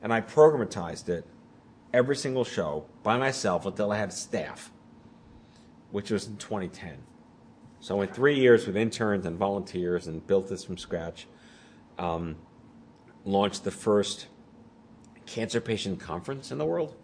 [0.02, 1.28] And I programatized it
[1.94, 4.72] every single show by myself until I had staff,
[5.92, 6.98] which was in 2010.
[7.80, 11.28] So in three years with interns and volunteers and built this from scratch,
[12.00, 12.38] um,
[13.26, 14.28] launched the first
[15.26, 16.96] cancer patient conference in the world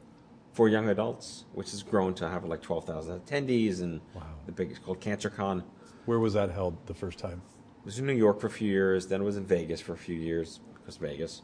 [0.53, 4.23] for young adults, which has grown to have like 12,000 attendees and Wow.
[4.45, 5.63] the biggest called CancerCon.
[6.05, 7.41] Where was that held the first time?
[7.79, 9.93] It was in New York for a few years, then it was in Vegas for
[9.93, 11.43] a few years because Vegas.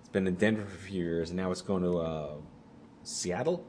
[0.00, 2.34] It's been in Denver for a few years, and now it's going to uh,
[3.04, 3.64] Seattle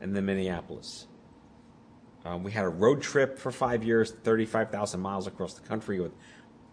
[0.00, 1.06] and then Minneapolis.
[2.24, 6.12] Um, we had a road trip for five years, 35,000 miles across the country with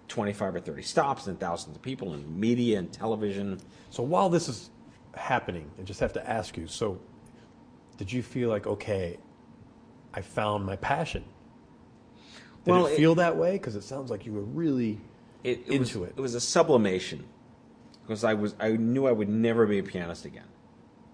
[0.08, 3.60] 25 or 30 stops and thousands of people in media and television.
[3.90, 4.70] So while this is
[5.16, 6.68] happening, I just have to ask you.
[6.68, 7.00] So,
[7.98, 9.18] did you feel like okay,
[10.14, 11.24] I found my passion?
[12.66, 13.54] Did Well, it it- feel that way?
[13.54, 15.00] Because it sounds like you were really
[15.44, 16.14] it, it into was, it.
[16.18, 17.26] It was a sublimation
[18.04, 20.48] because I was I knew I would never be a pianist again,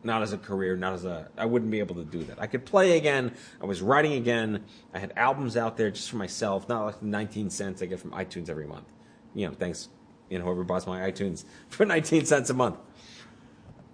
[0.06, 2.42] not as a career, not as a I wouldn't be able to do that.
[2.42, 3.34] I could play again.
[3.62, 4.64] I was writing again.
[4.94, 8.00] I had albums out there just for myself, not like the 19 cents I get
[8.00, 8.92] from iTunes every month.
[9.34, 9.90] You know, thanks,
[10.30, 12.78] you know, whoever buys my iTunes for 19 cents a month.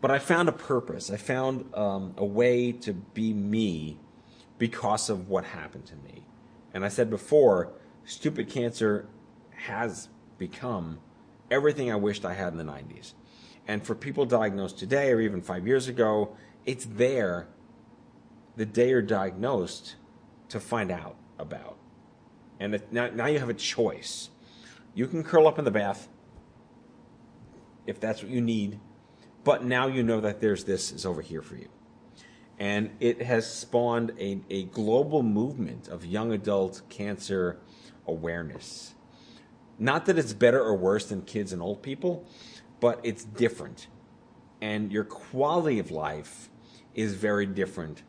[0.01, 1.11] But I found a purpose.
[1.11, 3.99] I found um, a way to be me
[4.57, 6.25] because of what happened to me.
[6.73, 7.71] And I said before,
[8.05, 9.07] stupid cancer
[9.51, 10.99] has become
[11.51, 13.13] everything I wished I had in the 90s.
[13.67, 16.35] And for people diagnosed today or even five years ago,
[16.65, 17.47] it's there
[18.55, 19.95] the day you're diagnosed
[20.49, 21.77] to find out about.
[22.59, 24.29] And it, now, now you have a choice.
[24.93, 26.07] You can curl up in the bath
[27.87, 28.79] if that's what you need,
[29.43, 31.67] but now you know that there's this is over here for you
[32.61, 37.57] and it has spawned a, a global movement of young adult cancer
[38.05, 38.93] awareness.
[39.79, 42.23] Not that it's better or worse than kids and old people,
[42.81, 43.87] but it's different.
[44.61, 46.49] And your quality of life
[46.93, 48.03] is very different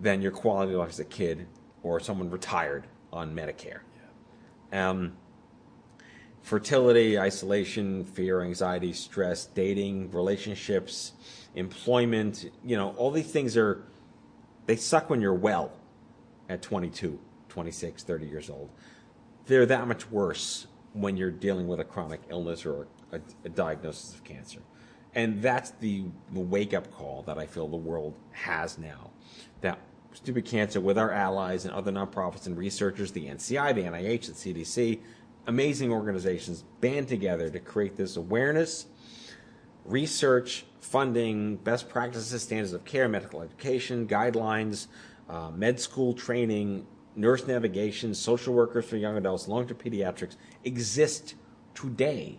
[0.00, 1.46] than your quality of life as a kid
[1.84, 3.80] or someone retired on Medicare.
[4.72, 5.12] Um,
[6.42, 11.12] fertility, isolation, fear, anxiety, stress, dating, relationships,
[11.54, 13.84] employment, you know, all these things are,
[14.66, 15.72] they suck when you're well
[16.48, 18.70] at 22, 26, 30 years old.
[19.46, 24.14] They're that much worse when you're dealing with a chronic illness or a, a diagnosis
[24.14, 24.60] of cancer.
[25.14, 29.10] And that's the, wake up call that I feel the world has now.
[29.60, 29.80] That
[30.12, 34.54] stupid cancer, with our allies and other nonprofits and researchers, the NCI, the NIH, the
[34.54, 35.00] CDC,
[35.46, 38.86] amazing organizations band together to create this awareness,
[39.84, 44.86] research, funding, best practices, standards of care, medical education, guidelines,
[45.28, 46.86] uh, med school training,
[47.16, 51.34] nurse navigation, social workers for young adults, long term pediatrics exist
[51.74, 52.38] today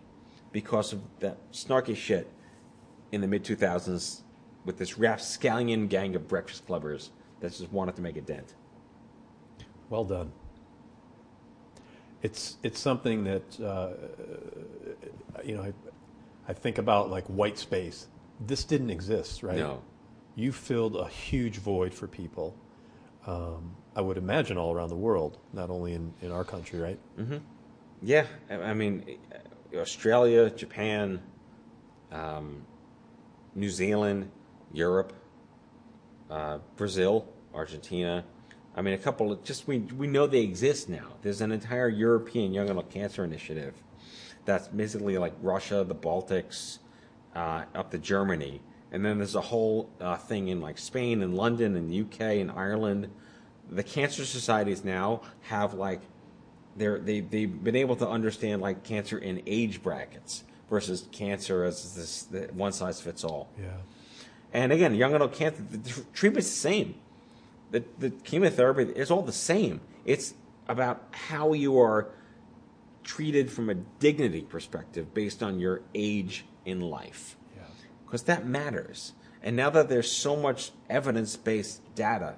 [0.52, 2.30] because of that snarky shit
[3.12, 4.22] in the mid 2000s
[4.66, 8.54] with this rapscallion gang of breakfast clubbers that just wanted to make a dent.
[9.90, 10.32] Well done.
[12.22, 13.90] It's it's something that uh,
[15.44, 15.64] you know.
[15.64, 15.74] I,
[16.48, 18.08] I think about like white space.
[18.40, 19.58] This didn't exist, right?
[19.58, 19.82] No.
[20.36, 22.56] You filled a huge void for people.
[23.26, 27.00] Um, I would imagine all around the world, not only in, in our country, right?
[27.20, 27.38] Mm-hmm.
[28.02, 29.18] Yeah, I I mean,
[29.80, 31.22] Australia, Japan,
[32.12, 32.66] um,
[33.56, 34.30] New Zealand,
[34.74, 35.14] Europe,
[36.30, 38.24] uh, Brazil, Argentina.
[38.76, 41.14] I mean, a couple of just we we know they exist now.
[41.22, 43.74] There's an entire European Young Adult Cancer Initiative
[44.46, 46.80] that's basically like Russia, the Baltics,
[47.36, 48.62] uh, up to Germany,
[48.92, 52.38] and then there's a whole uh, thing in like Spain and London and the UK
[52.38, 53.10] and Ireland.
[53.70, 56.02] The cancer societies now have like
[56.76, 61.96] they're they they've been able to understand like cancer in age brackets versus cancer as
[61.96, 63.50] this one size fits all.
[63.60, 63.68] Yeah.
[64.54, 66.96] And again, young adult cancer, the tr- treatment's the same.
[67.72, 69.80] The, the chemotherapy is all the same.
[70.06, 70.34] It's
[70.68, 72.10] about how you are
[73.04, 77.38] treated from a dignity perspective based on your age in life.
[77.56, 77.64] Yeah.
[78.06, 79.14] Because that matters.
[79.42, 82.36] And now that there's so much evidence based data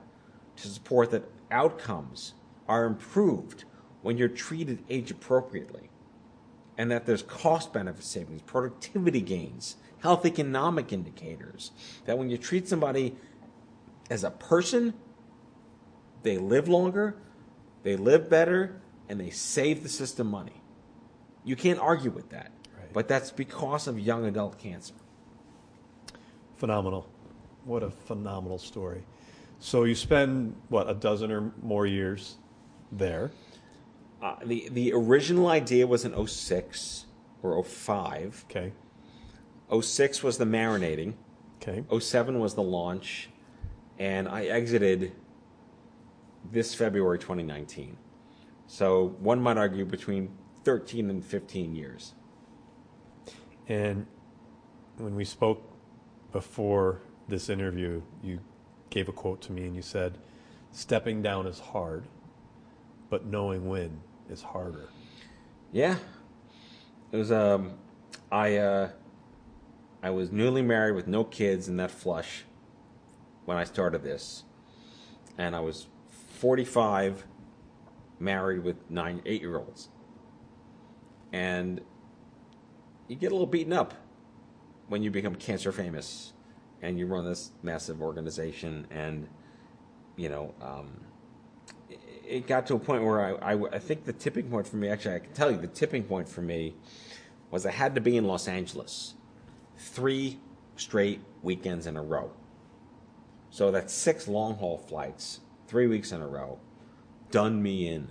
[0.58, 2.34] to support that outcomes
[2.68, 3.66] are improved
[4.04, 5.90] when you're treated age appropriately,
[6.78, 11.72] and that there's cost benefit savings, productivity gains, health economic indicators,
[12.06, 13.16] that when you treat somebody
[14.10, 14.94] as a person,
[16.22, 17.16] they live longer,
[17.84, 20.62] they live better, and they save the system money.
[21.44, 22.52] You can't argue with that.
[22.78, 22.92] Right.
[22.94, 24.94] But that's because of young adult cancer.
[26.58, 27.08] Phenomenal.
[27.66, 29.04] What a phenomenal story.
[29.60, 32.36] So you spend what a dozen or more years
[32.92, 33.32] there.
[34.24, 37.06] Uh, the the original idea was in 06
[37.44, 38.46] or 05.
[38.50, 38.72] Okay.
[39.82, 41.14] 06 was the marinating.
[41.62, 41.84] Okay.
[42.00, 43.30] 07 was the launch,
[44.00, 45.12] and I exited
[46.52, 47.98] this February 2019.
[48.66, 50.30] So one might argue between
[50.64, 52.14] 13 and 15 years.
[53.68, 54.08] And
[54.98, 55.70] when we spoke
[56.32, 58.40] before this interview, you
[58.90, 60.18] gave a quote to me and you said,
[60.72, 62.06] Stepping down is hard,
[63.10, 64.90] but knowing when is harder.
[65.72, 65.98] Yeah.
[67.12, 67.74] It was um
[68.32, 68.90] I uh
[70.02, 72.44] I was newly married with no kids in that flush
[73.46, 74.44] when I started this.
[75.38, 75.88] And I was
[76.40, 77.26] 45
[78.20, 79.90] married with 9 8-year-olds.
[81.32, 81.82] And
[83.08, 83.94] you get a little beaten up
[84.88, 86.34] when you become cancer famous
[86.82, 89.28] and you run this massive organization and
[90.16, 91.00] you know um,
[92.26, 94.90] it- got to a point where I, I, I think the tipping point for me
[94.90, 96.76] actually i can tell you the tipping point for me
[97.52, 99.16] was i had to be in los angeles
[99.78, 100.40] three
[100.76, 102.32] straight weekends in a row.
[103.52, 106.60] So that's six long haul flights three weeks in a row
[107.30, 108.08] done me in.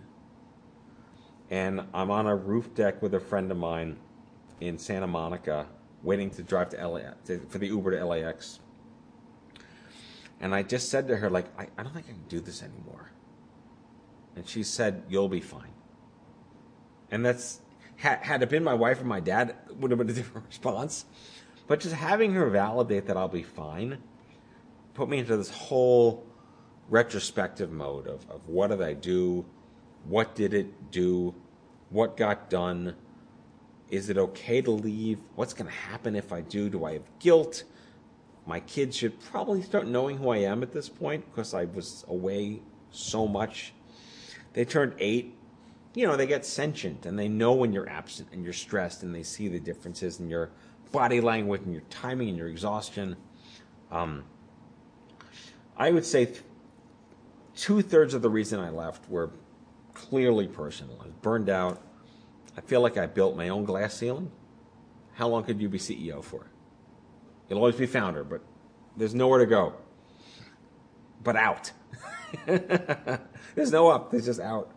[1.51, 3.97] And i'm on a roof deck with a friend of mine
[4.61, 5.67] in santa monica
[6.03, 8.61] waiting to drive to la to, for the uber to lax
[10.43, 12.65] and I just said to her, like, I, I don't think I can do this
[12.65, 13.13] anymore.
[14.37, 15.73] And she said, You'll be fine.
[17.11, 17.61] And that's,
[17.97, 21.05] had, had it been my wife or my dad, would have been a different response.
[21.67, 23.99] But just having her validate that I'll be fine
[24.95, 26.27] put me into this whole
[26.91, 29.45] retrospective mode of, of what did I do?
[30.05, 31.35] What did it do?
[31.91, 32.95] What got done?
[33.89, 35.19] Is it okay to leave?
[35.35, 36.69] What's going to happen if I do?
[36.69, 37.65] Do I have guilt?
[38.47, 42.05] my kids should probably start knowing who I am at this point because I was
[42.09, 43.73] away so much.
[44.53, 45.35] They turn eight.
[45.95, 49.15] You know, they get sentient and they know when you're absent and you're stressed and
[49.15, 50.51] they see the differences in your
[50.91, 53.17] body language and your timing and your exhaustion.
[53.91, 54.25] Um,
[55.77, 56.43] I would say th-
[57.57, 59.31] two thirds of the reason I left were
[59.95, 60.99] clearly personal.
[61.01, 61.83] I was burned out.
[62.57, 64.31] I feel like I built my own glass ceiling.
[65.15, 66.47] How long could you be CEO for?
[67.49, 68.41] You'll always be founder, but
[68.97, 69.75] there's nowhere to go.
[71.23, 71.73] But out.
[73.55, 74.11] there's no up.
[74.11, 74.71] There's just out.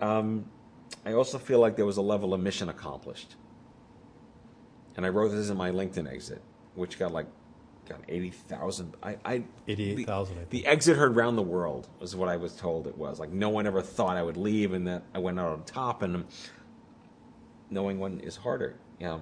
[0.00, 0.46] Um,
[1.04, 3.36] I also feel like there was a level of mission accomplished.
[4.96, 6.42] And I wrote this in my LinkedIn exit,
[6.74, 7.26] which got like
[7.88, 8.96] got eighty thousand.
[9.02, 12.86] I, I 88,000, The, the exit heard round the world was what I was told
[12.86, 13.20] it was.
[13.20, 16.02] Like no one ever thought I would leave, and that I went out on top.
[16.02, 16.26] And
[17.70, 18.76] knowing when is harder.
[18.98, 19.18] Yeah.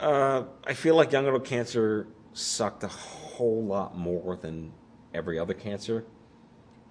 [0.00, 4.72] uh, I feel like young adult cancer sucked a whole lot more than
[5.16, 6.04] every other cancer,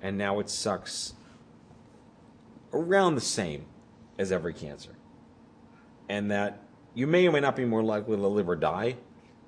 [0.02, 1.14] and now it sucks
[2.74, 3.66] around the same
[4.18, 4.96] as every cancer.
[6.10, 6.64] And that
[6.94, 8.98] you may or may not be more likely to live or die,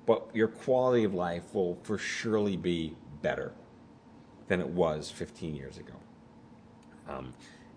[0.06, 3.52] but your quality of life will for surely be better
[4.48, 5.94] than it was 15 years ago.
[7.08, 7.34] Um,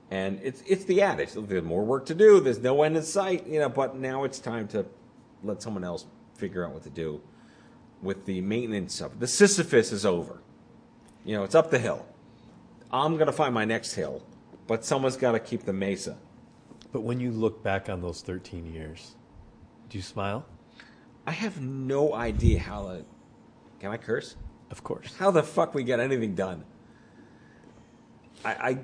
[0.10, 2.41] and it's it's the adage: there's more work to do.
[2.41, 3.70] There's no end in sight, you know.
[3.70, 4.86] But now it's time to
[5.41, 7.22] let someone else figure out what to do
[8.02, 10.41] with the maintenance of the Sisyphus is over.
[11.24, 12.05] You know, it's up the hill.
[12.91, 14.24] I'm gonna find my next hill,
[14.67, 16.17] but someone's got to keep the mesa.
[16.91, 19.15] But when you look back on those 13 years,
[19.89, 20.45] do you smile?
[21.26, 23.05] I have no idea how to.
[23.80, 24.36] Can I curse?
[24.69, 25.15] Of course.
[25.15, 26.65] How the fuck we get anything done?
[28.43, 28.80] I, I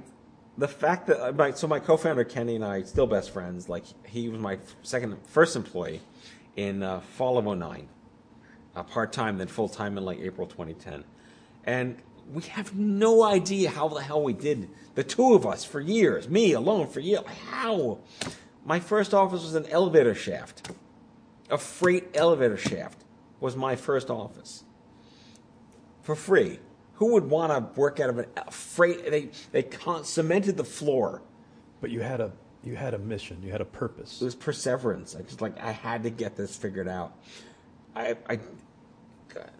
[0.57, 3.69] the fact that my, so my co-founder Kenny and I still best friends.
[3.69, 6.01] Like he was my second first employee
[6.55, 7.87] in uh, fall of 09,
[8.75, 11.03] uh, part time then full time in like April 2010,
[11.65, 11.97] and
[12.33, 16.27] we have no idea how the hell we did the two of us for years,
[16.27, 17.21] me alone for years.
[17.51, 17.99] How?
[18.65, 20.71] My first office was an elevator shaft,
[21.49, 23.03] a freight elevator shaft
[23.39, 24.63] was my first office
[26.01, 26.59] for free.
[26.95, 29.11] Who would want to work out of a freight?
[29.11, 31.21] They they con- cemented the floor.
[31.79, 32.31] But you had a
[32.63, 34.19] you had a mission, you had a purpose.
[34.19, 35.15] It was perseverance.
[35.15, 37.15] I just like I had to get this figured out.
[37.95, 38.39] I, I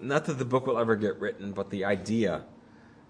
[0.02, 2.46] not that the book will ever get written, but the idea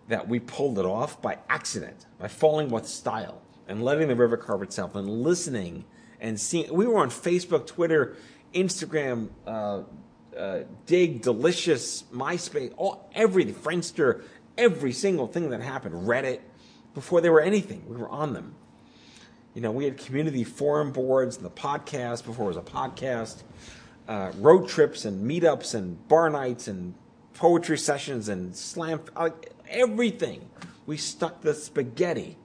[0.07, 4.37] that we pulled it off by accident, by falling with style and letting the river
[4.37, 5.85] carve itself and listening
[6.19, 6.73] and seeing.
[6.73, 8.15] We were on Facebook, Twitter,
[8.53, 9.83] Instagram, uh,
[10.37, 14.23] uh, Digg, Delicious, MySpace, all everything, Friendster,
[14.57, 16.39] every single thing that happened, Reddit,
[16.93, 17.83] before they were anything.
[17.87, 18.55] We were on them.
[19.53, 23.43] You know, we had community forum boards, and the podcast before it was a podcast,
[24.07, 26.93] uh, road trips and meetups and bar nights and
[27.33, 29.01] poetry sessions and slam,
[29.69, 30.49] everything.
[30.85, 32.37] We stuck the spaghetti,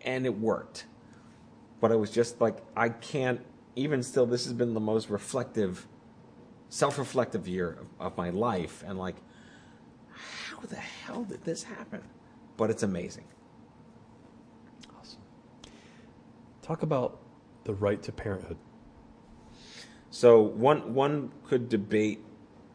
[0.00, 0.86] and it worked.
[1.80, 3.40] But it was just like I can't.
[3.74, 5.86] Even still, this has been the most reflective,
[6.70, 9.16] self-reflective year of, of my life, and like,
[10.08, 12.00] how the hell did this happen?
[12.56, 13.24] But it's amazing.
[14.98, 15.20] Awesome.
[16.62, 17.20] Talk about
[17.64, 18.56] the right to parenthood.
[20.10, 22.24] So one one could debate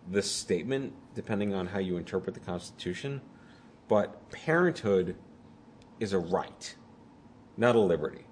[0.07, 3.21] this statement depending on how you interpret the Constitution,
[3.87, 5.15] but parenthood
[5.99, 6.75] is a right,
[7.57, 8.25] not a liberty.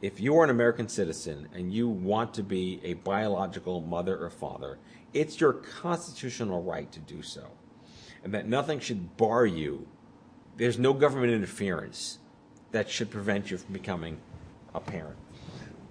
[0.00, 4.30] If you are an American citizen and you want to be a biological mother or
[4.30, 4.78] father,
[5.12, 7.48] it's your constitutional right to do so.
[8.22, 9.86] And that nothing should bar you.
[10.56, 12.18] There's no government interference
[12.72, 14.20] that should prevent you from becoming
[14.74, 15.16] a parent.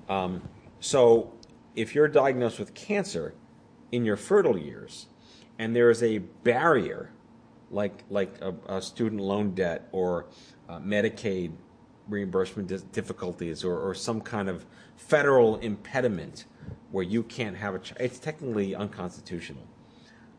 [0.09, 0.41] Um,
[0.79, 1.33] so
[1.75, 3.33] if you're diagnosed with cancer
[3.91, 5.07] in your fertile years
[5.59, 7.09] and there is a barrier
[7.71, 10.25] like like a, a student loan debt or
[10.69, 11.51] uh, Medicaid
[12.07, 14.65] reimbursement difficulties or, or some kind of
[14.95, 16.45] federal impediment
[16.91, 19.63] where you can't have a child, it's technically unconstitutional.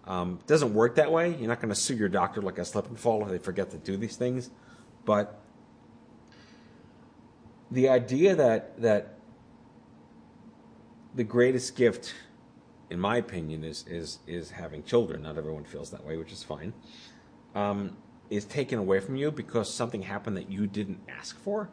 [0.07, 1.36] Um, doesn't work that way.
[1.36, 3.70] You're not going to sue your doctor like a slip and fall if they forget
[3.70, 4.51] to do these things.
[5.05, 5.38] But
[7.70, 9.18] the idea that that
[11.14, 12.14] the greatest gift,
[12.91, 15.22] in my opinion, is is is having children.
[15.22, 16.72] Not everyone feels that way, which is fine.
[17.55, 17.97] Um,
[18.30, 21.70] is taken away from you because something happened that you didn't ask for,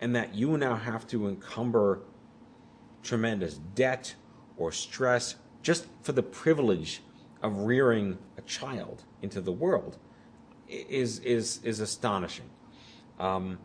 [0.00, 2.02] and that you now have to encumber
[3.02, 4.14] tremendous debt
[4.56, 7.02] or stress just for the privilege
[7.42, 9.98] of rearing a child into the world
[10.68, 12.48] is is is astonishing.
[13.18, 13.58] Um,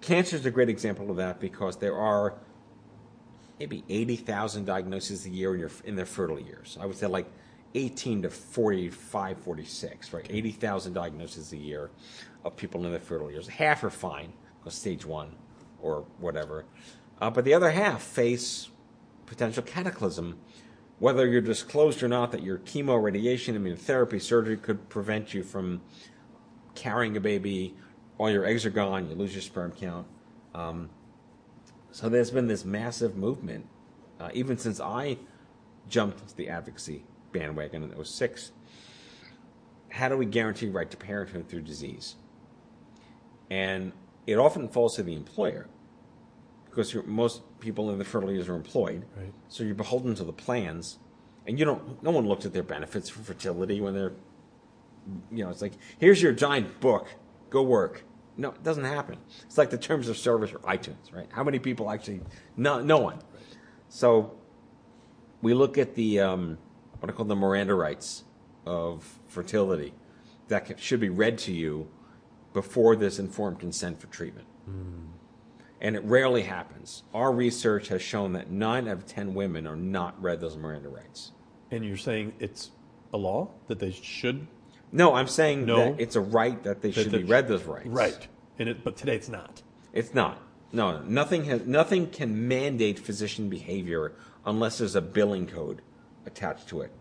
[0.00, 2.34] cancer is a great example of that because there are
[3.62, 6.76] maybe 80,000 diagnoses a year in, your, in their fertile years.
[6.80, 7.30] I would say like
[7.76, 10.26] 18 to 45, 46, right?
[10.28, 11.92] 80,000 diagnoses a year
[12.44, 13.46] of people in their fertile years.
[13.46, 14.32] Half are fine,
[14.66, 15.36] stage one
[15.80, 16.64] or whatever.
[17.20, 18.68] Uh, but the other half face
[19.26, 20.40] potential cataclysm,
[20.98, 25.80] whether you're disclosed or not that your chemo, radiation, immunotherapy, surgery could prevent you from
[26.74, 27.76] carrying a baby,
[28.18, 30.08] all your eggs are gone, you lose your sperm count.
[30.52, 30.90] Um,
[31.92, 33.66] so there's been this massive movement,
[34.18, 35.18] uh, even since I
[35.88, 38.52] jumped into the advocacy bandwagon in 06.
[39.90, 42.16] How do we guarantee right to parenthood through disease?
[43.50, 43.92] And
[44.26, 45.68] it often falls to the employer
[46.64, 49.04] because most people in the fertile years are employed.
[49.14, 49.32] Right.
[49.48, 50.98] So you're beholden to the plans,
[51.46, 52.02] and you don't.
[52.02, 54.14] No one looks at their benefits for fertility when they're,
[55.30, 57.08] you know, it's like here's your giant book,
[57.50, 58.04] go work.
[58.36, 59.18] No, it doesn't happen.
[59.44, 61.28] It's like the terms of service or iTunes, right?
[61.32, 62.22] How many people actually?
[62.56, 63.18] No, no one.
[63.88, 64.34] So
[65.42, 66.58] we look at the um,
[67.00, 68.24] what I call the Miranda rights
[68.64, 69.92] of fertility
[70.48, 71.88] that can, should be read to you
[72.52, 74.46] before this informed consent for treatment.
[75.80, 77.02] And it rarely happens.
[77.12, 80.88] Our research has shown that nine out of ten women are not read those Miranda
[80.88, 81.32] rights.
[81.70, 82.70] And you're saying it's
[83.12, 84.46] a law that they should
[84.92, 85.76] No, I'm saying No.
[85.92, 87.88] that it's a right that they should be read those rights.
[87.88, 88.28] Right.
[88.58, 89.62] And it, but today it's not.
[89.92, 90.38] It's not.
[90.72, 94.12] No, nothing has nothing can mandate physician behavior
[94.46, 95.82] unless there's a billing code
[96.26, 96.92] attached to it.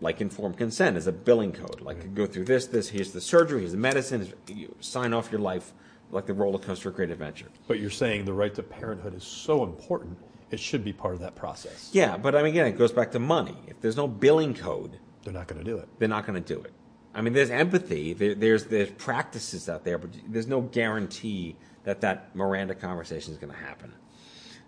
[0.00, 1.80] Like informed consent is a billing code.
[1.82, 5.40] Like go through this, this, here's the surgery, here's the medicine, you sign off your
[5.40, 5.72] life
[6.10, 7.46] like the roller coaster of great adventure.
[7.68, 10.18] But you're saying the right to parenthood is so important,
[10.50, 11.90] it should be part of that process.
[11.92, 13.56] Yeah, but I mean again, it goes back to money.
[13.66, 15.88] If there's no billing code, They're not going to do it.
[15.98, 16.72] they're not going to do it.
[17.14, 22.00] I mean, there's empathy, there, there's there's practices out there, but there's no guarantee that
[22.02, 23.92] that Miranda conversation is going to happen.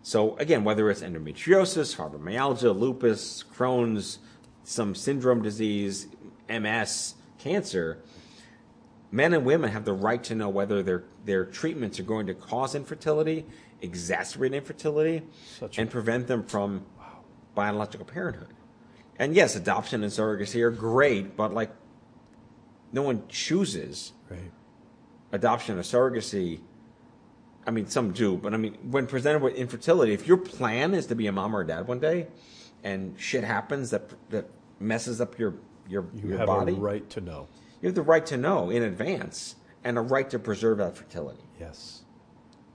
[0.03, 4.19] So again, whether it's endometriosis, fibromyalgia, lupus, Crohn's,
[4.65, 6.09] some syndrome disease,
[6.49, 8.03] MS, cancer,
[9.13, 12.35] men and women have the right to know whether their their treatments are going to
[12.35, 13.47] cause infertility,
[13.83, 15.23] exacerbate infertility,
[15.61, 16.85] Such and prevent them from
[17.55, 18.49] biological parenthood.
[19.19, 21.71] And yes, adoption and surrogacy are great, but like
[22.93, 24.51] no one chooses Right.
[25.33, 26.61] adoption or surrogacy.
[27.67, 31.07] I mean, some do, but I mean, when presented with infertility, if your plan is
[31.07, 32.27] to be a mom or a dad one day,
[32.83, 34.47] and shit happens that that
[34.81, 35.55] messes up your
[35.89, 37.47] your You your have body, a right to know.
[37.81, 39.55] you have the right to know in advance
[39.85, 42.03] and a right to preserve that fertility Yes.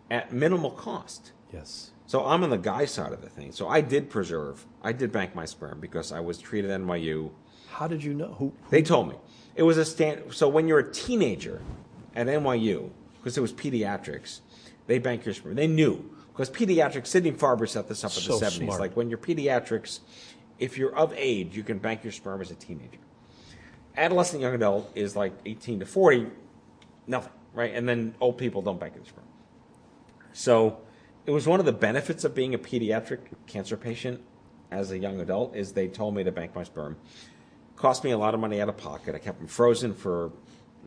[0.09, 1.31] at minimal cost.
[1.51, 1.91] Yes.
[2.07, 3.51] So I'm on the guy side of the thing.
[3.51, 7.31] So I did preserve, I did bank my sperm because I was treated at NYU.
[7.69, 8.33] How did you know?
[8.39, 8.53] Who?
[8.69, 9.15] They told me
[9.55, 10.33] it was a stand.
[10.33, 11.61] So when you're a teenager
[12.15, 14.39] at NYU, because it was pediatrics,
[14.87, 15.55] they bank your sperm.
[15.55, 17.07] They knew because pediatrics.
[17.07, 18.51] Sidney Farber set this up in So the 70s.
[18.63, 18.79] smart.
[18.79, 19.99] Like when you're pediatrics,
[20.59, 22.99] if you're of age, you can bank your sperm as a teenager.
[23.97, 26.27] Adolescent young adult is like 18 to 40,
[27.07, 27.73] nothing, right?
[27.73, 29.25] And then old people don't bank their sperm.
[30.31, 30.79] So
[31.27, 34.21] it was one of the benefits of being a pediatric cancer patient
[34.71, 36.95] as a young adult is they told me to bank my sperm.
[37.75, 39.13] Cost me a lot of money out of pocket.
[39.13, 40.31] I kept them frozen for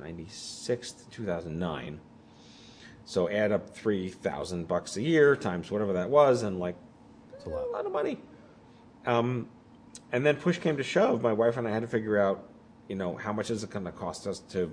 [0.01, 2.01] 96 to 2009.
[3.05, 6.77] So add up 3,000 bucks a year times whatever that was and like
[7.35, 7.67] It's a lot.
[7.67, 8.19] a lot of money.
[9.05, 9.47] Um,
[10.11, 11.23] and then push came to shove.
[11.23, 12.49] My wife and I had to figure out,
[12.89, 14.73] you know, how much is it going to cost us to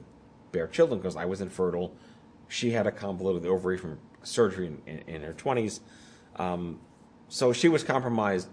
[0.53, 1.93] bear children because I was infertile.
[2.47, 5.79] She had a convoluted ovary from surgery in, in, in her 20s.
[6.35, 6.79] Um,
[7.29, 8.47] so she was compromised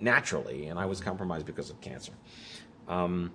[0.00, 2.12] naturally, and I was compromised because of cancer.
[2.88, 3.32] Um,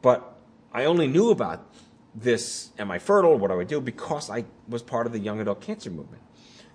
[0.00, 0.38] but
[0.72, 1.66] I only knew about
[2.14, 3.36] this, am I fertile?
[3.36, 3.80] What do I do?
[3.80, 6.22] Because I was part of the young adult cancer movement.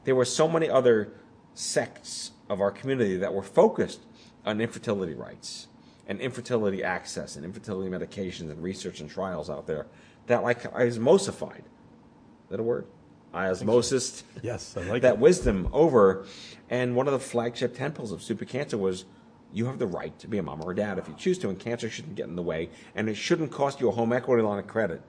[0.04, 1.14] There were so many other
[1.54, 4.02] sects of our community that were focused
[4.46, 5.68] on infertility rights
[6.08, 9.88] and infertility access and infertility medications and research and trials out there
[10.28, 11.60] that like I osmosified.
[11.60, 12.86] Is that a word?
[13.34, 15.20] Osmosis Yes, I like that it.
[15.20, 16.26] wisdom over.
[16.70, 19.06] And one of the flagship temples of Stupid Cancer was
[19.52, 21.50] you have the right to be a mom or a dad if you choose to,
[21.50, 24.42] and cancer shouldn't get in the way, and it shouldn't cost you a home equity
[24.42, 25.02] line of credit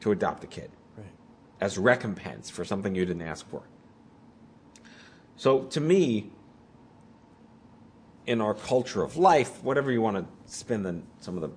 [0.00, 1.06] to adopt a kid Right.
[1.60, 3.62] as recompense for something you didn't ask for.
[5.36, 6.30] So to me,
[8.26, 11.50] in our culture of life, whatever you want to spin the, some of the,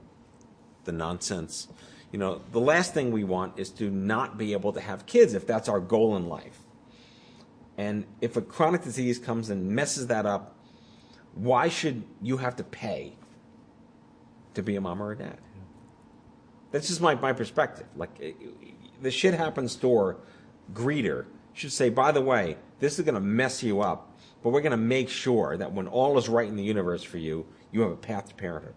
[0.86, 1.68] the nonsense,
[2.16, 5.34] you know, the last thing we want is to not be able to have kids
[5.34, 6.58] if that's our goal in life.
[7.78, 10.56] And if a chronic disease comes and messes that up,
[11.34, 13.18] why should you have to pay
[14.54, 15.40] to be a mom or a dad?
[16.72, 17.88] That's just my, my perspective.
[17.98, 18.18] Like,
[19.02, 20.16] the shit happens store
[20.72, 24.62] greeter should say, by the way, this is going to mess you up, but we're
[24.62, 27.82] going to make sure that when all is right in the universe for you, you
[27.82, 28.76] have a path to parenthood.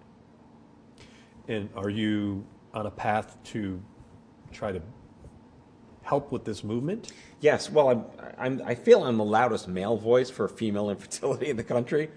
[1.47, 2.45] And are you
[2.75, 3.83] on a path to
[4.53, 4.83] try to
[6.03, 7.13] help with this movement?
[7.41, 8.05] Yes, well, I'm,
[8.39, 12.11] I'm, I feel I'm the loudest male voice for female infertility in the country.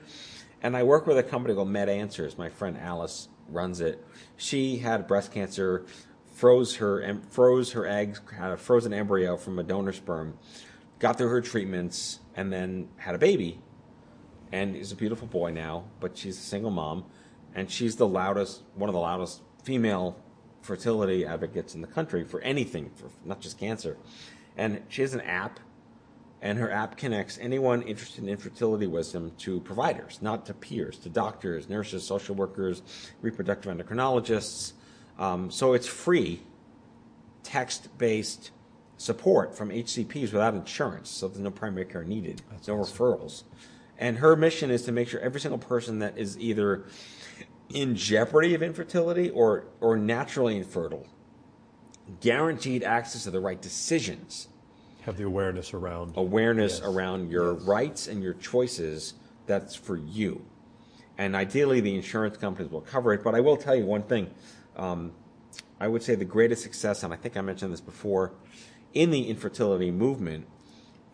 [0.64, 2.38] And I work with a company called MedAnswers.
[2.38, 4.06] My friend Alice runs it.
[4.38, 5.86] She had breast cancer,
[6.32, 10.38] froze her, froze her eggs, had a frozen embryo from a donor sperm,
[11.00, 13.60] got through her treatments, and then had a baby.
[14.52, 17.06] And is a beautiful boy now, but she's a single mom.
[17.56, 20.18] And she's the loudest, one of the loudest female
[20.62, 23.98] fertility advocates in the country for anything, for not just cancer.
[24.58, 25.60] And she has an app,
[26.42, 31.10] and her app connects anyone interested in infertility wisdom to providers, not to peers, to
[31.10, 32.82] doctors, nurses, social workers,
[33.22, 34.74] reproductive endocrinologists.
[35.18, 36.42] Um, so it's free,
[37.44, 38.52] text based
[38.98, 43.44] support from HCPs without insurance, so there's no primary care needed, no referrals.
[43.98, 46.86] And her mission is to make sure every single person that is either
[47.74, 51.06] in jeopardy of infertility or, or naturally infertile
[52.20, 54.48] guaranteed access to the right decisions
[55.04, 56.14] Have the awareness around.
[56.18, 56.88] awareness Yes.
[56.88, 57.64] around your Yes.
[57.64, 59.14] rights and your choices
[59.48, 60.46] that's for you.
[61.18, 63.24] And ideally, the insurance companies will cover it.
[63.24, 64.30] But I will tell you one thing.
[64.76, 65.12] Um,
[65.80, 68.34] I would say the greatest success, and I think I mentioned this before,
[68.94, 70.48] in the infertility movement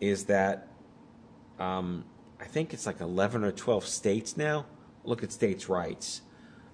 [0.00, 0.68] is that
[1.58, 2.04] um,
[2.40, 4.66] I think it's like 11 or 12 states now
[5.04, 6.22] look at states' rights.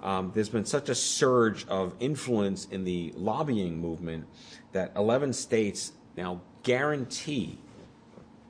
[0.04, 4.26] Um, there's been such a surge of influence in the lobbying movement
[4.72, 7.58] that 11 states now guarantee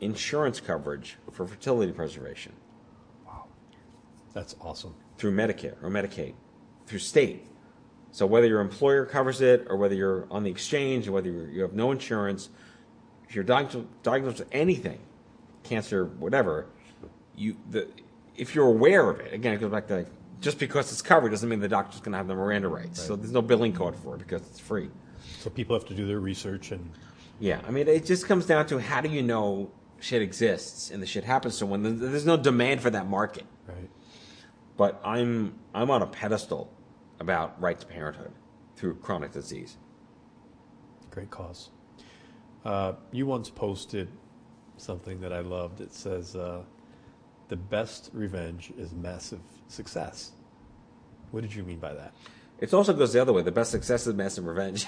[0.01, 2.53] insurance coverage for fertility preservation
[3.25, 3.45] Wow.
[4.33, 4.97] That's awesome.
[5.17, 6.35] through Medicare or Medicaid,
[6.87, 7.47] through state.
[8.11, 11.63] So whether your employer covers it or whether you're on the exchange or whether you
[11.63, 12.49] have no insurance,
[13.29, 14.99] if you're diagnosed, diagnosed with anything,
[15.63, 16.67] cancer, whatever,
[17.37, 17.89] you the
[18.37, 20.07] if you're aware of it, again, it goes back to
[20.41, 23.03] just because it's covered doesn't mean the doctor's going to have the Miranda rights.
[23.03, 24.91] So there's no billing code for it because it's free.
[25.41, 26.91] So people have to do their research and
[27.41, 29.71] Yeah, I mean, it just comes down to how do you know
[30.01, 33.45] shit exists and the shit happens to when there's no demand for that market.
[33.67, 33.89] right.
[34.77, 36.71] But I'm I'm on a pedestal
[37.21, 38.33] about right to parenthood
[38.77, 39.77] through chronic disease.
[41.11, 41.71] Great cause.
[42.65, 44.09] Uh, you once posted
[44.77, 45.81] something that I loved.
[45.81, 46.63] It says, uh,
[47.49, 49.39] "The best revenge is massive
[49.69, 50.33] success."
[51.31, 52.13] What did you mean by that?
[52.61, 53.43] It also goes the other way.
[53.43, 54.87] The best success is massive revenge.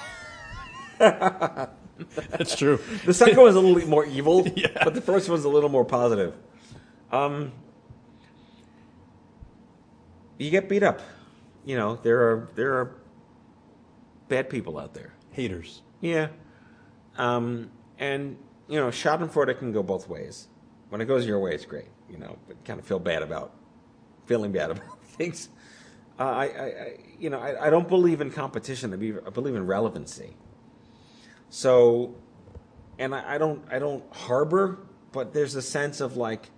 [0.99, 2.79] That's true.
[3.05, 4.69] The second one's a little bit more evil, Yeah.
[4.85, 6.35] but the first one's a little more positive.
[7.11, 7.53] Um,
[10.39, 11.01] you get beat up.
[11.65, 12.97] You know, there are there are
[14.29, 15.13] bad people out there.
[15.33, 15.83] Haters.
[16.01, 16.29] Yeah.
[17.19, 18.37] Um, and,
[18.69, 20.49] you know, Schadenfreude can go both ways.
[20.91, 23.53] When it goes your way, it's great, you know, but kind of feel bad about
[24.27, 25.49] feeling bad about things.
[26.19, 28.93] Uh, I, I, you know, I, I don't believe in competition.
[28.93, 30.37] I believe, I believe in relevancy.
[31.49, 32.15] So,
[32.99, 34.79] and I, I don't, I don't harbor,
[35.13, 36.51] but there's a sense of like,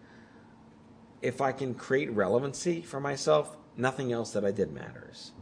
[1.21, 5.33] if I can create relevancy for myself, nothing else that I did matters.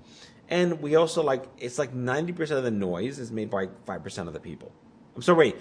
[0.49, 4.33] And we also like, it's like 90% of the noise is made by 5% of
[4.33, 4.73] the people.
[5.15, 5.57] I'm sorry, wait,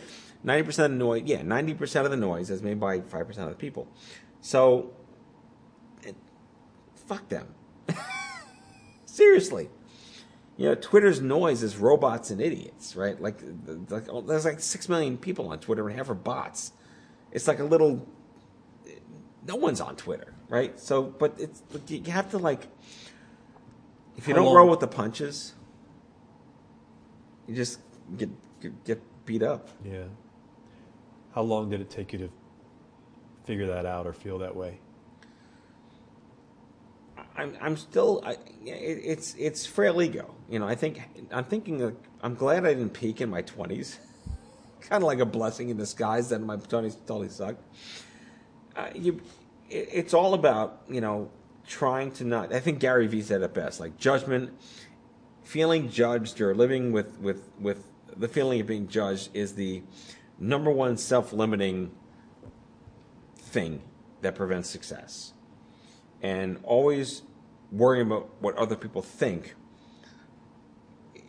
[0.46, 3.56] 90% of the noise, yeah, 90% of the noise is made by 5% of the
[3.56, 3.88] people.
[4.42, 4.94] So,
[7.08, 7.48] fuck them.
[9.06, 9.70] Seriously.
[10.58, 13.20] You know, Twitter's noise is robots and idiots, right?
[13.20, 13.42] Like,
[13.90, 16.72] like oh, there's like six million people on Twitter and half are bots.
[17.32, 18.08] It's like a little.
[19.46, 20.80] No one's on Twitter, right?
[20.80, 22.68] So, but it's you have to like.
[24.16, 25.54] If you How don't long- roll with the punches,
[27.48, 27.80] you just
[28.16, 28.30] get
[28.62, 29.70] get, get beat up.
[29.84, 30.06] Yeah.
[31.34, 32.30] How long did it take you to
[33.44, 34.80] figure that out or feel that way?
[37.38, 38.34] I'm I'm still I,
[38.64, 40.34] it, it's it's frail ego.
[40.50, 43.98] You know, I think I'm thinking I'm glad I didn't peak in my 20s.
[44.82, 47.64] kind of like a blessing in disguise that my 20s totally sucked.
[48.76, 49.22] Uh, you,
[49.70, 51.30] it, it's all about you know
[51.68, 52.54] trying to not.
[52.54, 53.80] I think Gary Vee said it best.
[53.80, 54.54] Like judgment,
[55.44, 59.84] feeling judged or living with with with the feeling of being judged is the
[60.40, 61.92] number one self-limiting
[63.38, 63.82] thing
[64.22, 65.34] that prevents success
[66.26, 67.22] and always
[67.72, 69.54] worrying about what other people think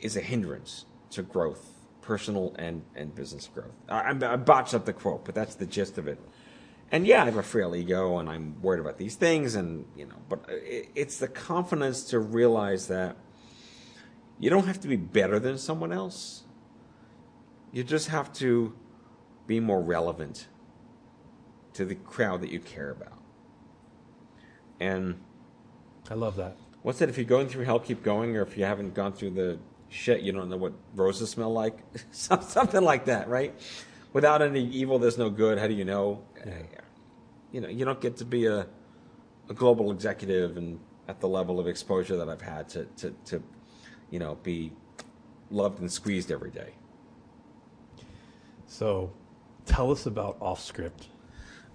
[0.00, 3.74] is a hindrance to growth, personal and, and business growth.
[3.90, 6.18] I, I botched up the quote, but that's the gist of it.
[6.90, 10.06] And yeah, I have a frail ego, and I'm worried about these things, and you
[10.06, 13.16] know, but it, it's the confidence to realize that
[14.38, 16.44] you don't have to be better than someone else.
[17.70, 18.74] You just have to
[19.46, 20.46] be more relevant
[21.74, 23.25] to the crowd that you care about.
[24.80, 25.18] And
[26.10, 26.56] I love that.
[26.82, 27.08] what's it?
[27.08, 29.58] If you're going through hell, keep going, or if you haven't gone through the
[29.88, 31.78] shit, you don't know what roses smell like.
[32.10, 33.54] Something like that, right?
[34.12, 35.58] Without any evil, there's no good.
[35.58, 36.22] How do you know?
[36.46, 36.62] Yeah.
[37.52, 38.66] You know, you don't get to be a,
[39.48, 43.42] a global executive and at the level of exposure that I've had to, to, to,
[44.10, 44.72] you know, be
[45.50, 46.72] loved and squeezed every day.
[48.66, 49.12] So,
[49.64, 51.06] tell us about off script.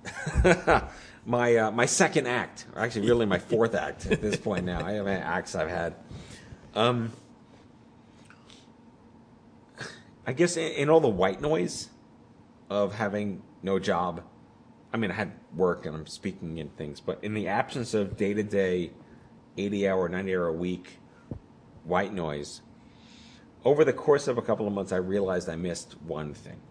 [1.25, 4.85] my uh, my second act, or actually, really my fourth act at this point now.
[4.85, 5.95] I have acts I've had.
[6.73, 7.11] Um,
[10.25, 11.89] I guess in, in all the white noise
[12.69, 14.23] of having no job,
[14.93, 18.17] I mean, I had work and I'm speaking and things, but in the absence of
[18.17, 18.91] day to day,
[19.57, 20.97] eighty hour, ninety hour a week
[21.83, 22.61] white noise,
[23.65, 26.61] over the course of a couple of months, I realized I missed one thing.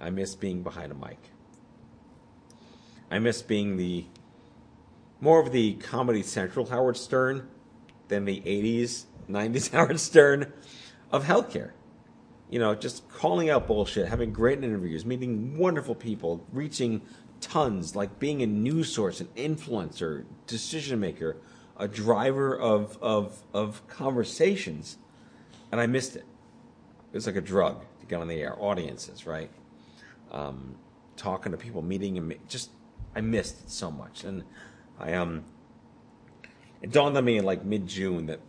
[0.00, 1.18] I missed being behind a mic.
[3.10, 4.06] I miss being the
[5.20, 7.48] more of the Comedy Central Howard Stern
[8.08, 10.52] than the 80s, 90s Howard Stern
[11.10, 11.72] of healthcare.
[12.50, 17.02] You know, just calling out bullshit, having great interviews, meeting wonderful people, reaching
[17.40, 21.36] tons, like being a news source, an influencer, decision maker,
[21.76, 24.98] a driver of, of, of conversations.
[25.72, 26.24] And I missed it.
[27.12, 28.56] It was like a drug to get on the air.
[28.60, 29.50] Audiences, right?
[30.34, 30.74] um,
[31.16, 32.70] talking to people, meeting and just
[33.14, 34.44] I missed it so much, and
[34.98, 35.44] I um,
[36.82, 38.40] it dawned on me in like mid June that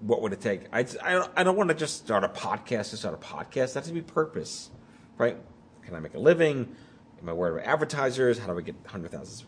[0.00, 0.62] what would it take?
[0.72, 3.74] I I don't, I don't want to just start a podcast to start a podcast.
[3.74, 4.70] That has to be purpose,
[5.16, 5.36] right?
[5.82, 6.74] Can I make a living?
[7.20, 8.38] Am I worried about advertisers?
[8.38, 9.46] How do I get hundred thousands?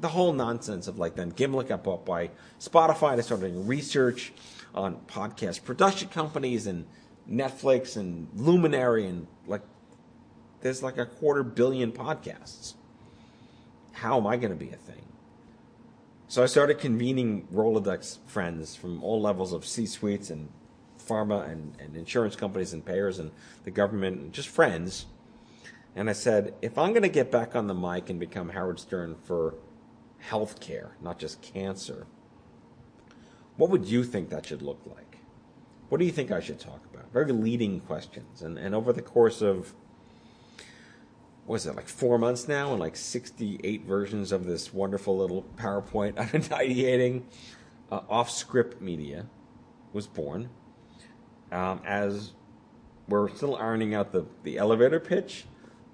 [0.00, 2.30] The whole nonsense of like then Gimlet got bought by
[2.60, 3.18] Spotify.
[3.18, 4.32] I started doing research
[4.74, 6.86] on podcast production companies and
[7.28, 9.62] Netflix and Luminary and like
[10.60, 12.74] there's like a quarter billion podcasts.
[13.96, 15.06] How am I going to be a thing?
[16.28, 20.50] So I started convening Rolodex friends from all levels of C suites and
[21.02, 23.30] pharma and, and insurance companies and payers and
[23.64, 25.06] the government and just friends.
[25.94, 28.80] And I said, if I'm going to get back on the mic and become Howard
[28.80, 29.54] Stern for
[30.28, 32.06] healthcare, not just cancer,
[33.56, 35.20] what would you think that should look like?
[35.88, 37.10] What do you think I should talk about?
[37.14, 38.42] Very leading questions.
[38.42, 39.72] And, and over the course of
[41.46, 46.14] was it like four months now and like 68 versions of this wonderful little powerpoint
[46.18, 47.22] i've been ideating.
[47.90, 49.26] Uh, off script media
[49.92, 50.48] was born.
[51.52, 52.32] Um, as
[53.08, 55.46] we're still ironing out the, the elevator pitch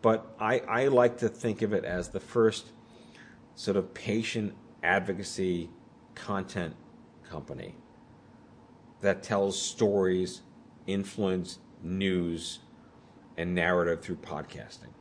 [0.02, 2.66] but I, I like to think of it as the first
[3.54, 5.70] sort of patient advocacy
[6.14, 6.74] content
[7.28, 7.76] company
[9.00, 10.42] that tells stories
[10.86, 12.58] influence news
[13.36, 14.91] and narrative through podcasting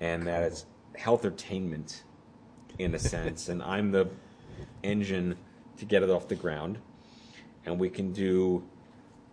[0.00, 0.66] and that it's
[0.96, 2.04] health entertainment
[2.78, 4.08] in a sense and i'm the
[4.82, 5.36] engine
[5.78, 6.78] to get it off the ground.
[7.66, 8.64] And we can do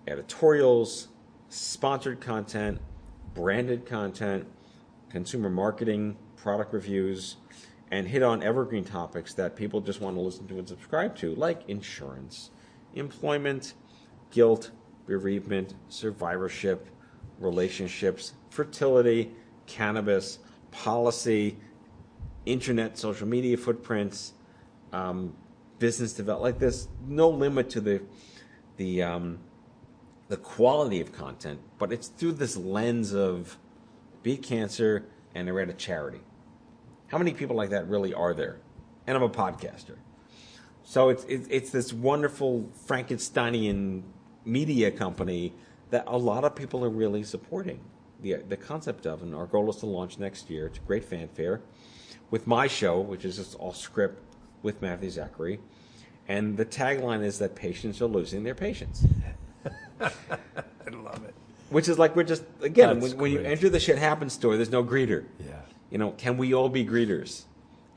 [0.07, 1.09] editorials,
[1.49, 2.79] sponsored content,
[3.33, 4.47] branded content,
[5.09, 7.37] consumer marketing, product reviews,
[7.91, 11.35] and hit on evergreen topics that people just want to listen to and subscribe to,
[11.35, 12.51] like insurance,
[12.95, 13.73] employment,
[14.31, 14.71] guilt,
[15.05, 16.87] bereavement, survivorship,
[17.39, 19.33] relationships, fertility,
[19.67, 20.39] cannabis,
[20.71, 21.57] policy,
[22.45, 24.33] internet, social media footprints,
[24.91, 25.35] um,
[25.79, 26.55] business development.
[26.55, 28.01] Like there's no limit to the
[28.77, 29.39] the um,
[30.27, 33.57] the quality of content, but it's through this lens of
[34.23, 36.21] beat cancer and I read a charity.
[37.07, 38.59] How many people like that really are there?
[39.07, 39.97] And I'm a podcaster.
[40.83, 44.03] So it's, it's, it's this wonderful Frankensteinian
[44.45, 45.53] media company
[45.89, 47.79] that a lot of people are really supporting
[48.21, 49.21] the, the concept of.
[49.21, 50.69] And our goal is to launch next year.
[50.69, 51.61] to great fanfare
[52.29, 54.21] with my show, which is just Off Script
[54.63, 55.59] with Matthew Zachary.
[56.27, 59.05] And the tagline is that patients are losing their patience.
[60.01, 61.35] I love it.
[61.69, 64.71] Which is like we're just again when, when you enter the shit happens store, there's
[64.71, 65.25] no greeter.
[65.39, 65.61] Yeah.
[65.89, 67.43] You know, can we all be greeters?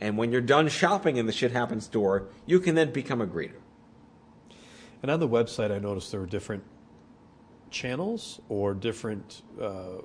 [0.00, 3.26] And when you're done shopping in the shit happens store, you can then become a
[3.26, 3.60] greeter.
[5.02, 6.64] And on the website, I noticed there were different
[7.70, 10.02] channels or different uh,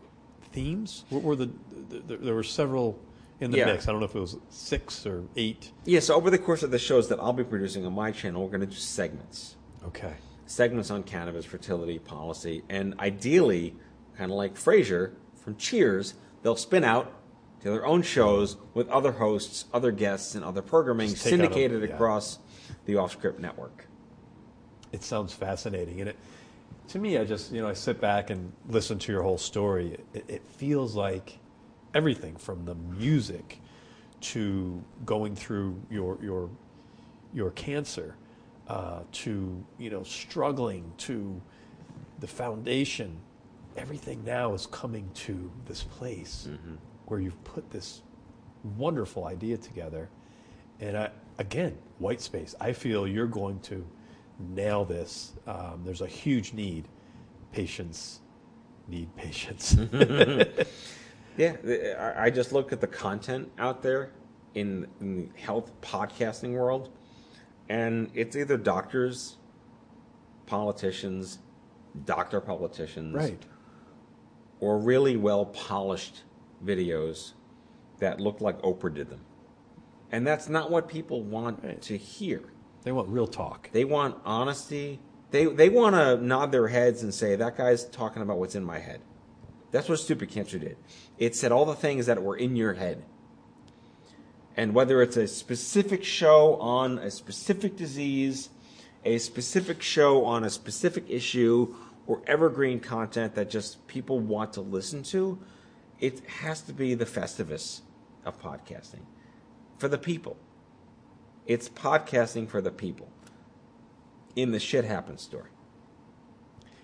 [0.52, 1.06] themes.
[1.10, 1.50] What were the,
[1.90, 2.18] the, the?
[2.18, 3.00] There were several
[3.40, 3.66] in the Yeah.
[3.66, 3.88] mix.
[3.88, 5.72] I don't know if it was six or eight.
[5.86, 8.44] Yeah, so over the course of the shows that I'll be producing on my channel,
[8.44, 9.56] we're going to do segments.
[9.86, 10.14] Okay.
[10.46, 13.76] Segments on cannabis, fertility, policy, and ideally,
[14.18, 17.14] kind of like Frasier from Cheers, they'll spin out
[17.62, 21.40] to their own shows with other hosts, other guests, and other programming Just take on
[21.40, 21.96] a- syndicated yeah.
[21.96, 22.40] across
[22.86, 23.86] the Off Script network.
[24.92, 26.18] It sounds fascinating, and it
[26.90, 29.98] to me, I just you know I sit back and listen to your whole story.
[30.14, 31.40] It, it feels like
[31.94, 33.62] everything from the music
[34.22, 36.50] to going through your your
[37.34, 38.16] your cancer
[38.68, 41.42] uh, to you know struggling to
[42.20, 43.20] the foundation.
[43.78, 46.50] Everything now is coming to this place
[47.06, 48.02] where you've put this
[48.78, 50.10] wonderful idea together.
[50.80, 52.56] And I, again, white space.
[52.60, 53.86] I feel you're going to
[54.40, 55.34] nail this.
[55.48, 56.88] Um, there's a huge need.
[57.52, 58.22] Patients
[58.88, 59.76] need patience.
[61.38, 61.56] Yeah,
[61.98, 64.12] I I just look at the content out there
[64.56, 66.90] in, in the health podcasting world,
[67.70, 69.38] and it's either doctors,
[70.48, 71.40] politicians,
[72.04, 73.46] doctor politicians, right.
[74.60, 76.24] or really well polished
[76.66, 77.34] videos
[78.00, 79.22] that look like Oprah did them.
[80.12, 81.82] And that's not what people want Right.
[81.84, 82.42] to hear.
[82.84, 83.70] They want real talk.
[83.72, 85.00] They want honesty.
[85.32, 88.64] They they want to nod their heads and say that guy's talking about what's in
[88.64, 89.02] my head.
[89.72, 90.78] That's what stupid cancer did.
[91.18, 93.04] It said all the things that were in your head.
[94.58, 98.50] And whether it's a specific show on a specific disease,
[99.06, 101.76] a specific show on a specific issue,
[102.08, 105.40] or evergreen content that just people want to listen to,
[106.00, 107.82] it has to be the festivus
[108.26, 109.06] of podcasting
[109.78, 110.36] for the people.
[111.50, 113.10] It's podcasting for the people
[114.36, 115.50] in the shit happens store.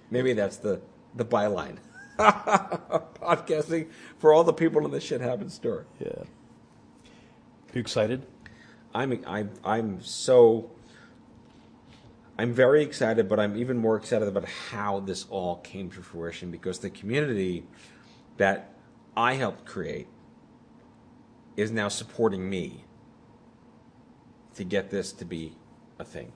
[0.10, 0.82] Maybe that's the
[1.14, 1.78] the byline.
[2.18, 5.86] podcasting for all the people in the shit happens store.
[6.00, 6.24] Yeah.
[7.76, 8.26] You excited?
[8.92, 10.72] I'm I'm I'm so
[12.40, 16.50] I'm very excited, but I'm even more excited about how this all came to fruition
[16.50, 17.68] because the community
[18.38, 18.74] that
[19.16, 20.08] I helped create
[21.56, 22.85] is now supporting me
[24.56, 25.56] to get this to be
[26.00, 26.32] a thing.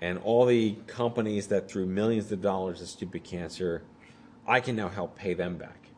[0.00, 3.82] And all the companies that threw millions of dollars at stupid cancer,
[4.46, 5.88] I can now help pay them back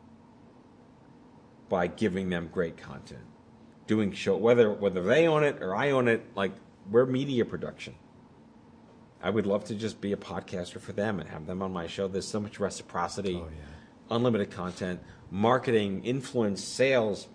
[1.69, 3.21] by giving them great content
[3.87, 6.53] doing show whether whether they own it or I own it like
[6.89, 7.95] we're media production.
[9.21, 11.87] I would love to just be a podcaster for them and have them on my
[11.87, 12.07] show.
[12.09, 14.15] There's so much reciprocity, Oh, yeah.
[14.15, 14.99] unlimited content,
[15.31, 17.27] marketing, influence, sales.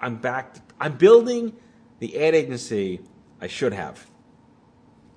[0.00, 0.56] I'm back.
[0.78, 1.54] I'm building
[1.98, 3.00] the ad agency
[3.40, 4.06] I should have.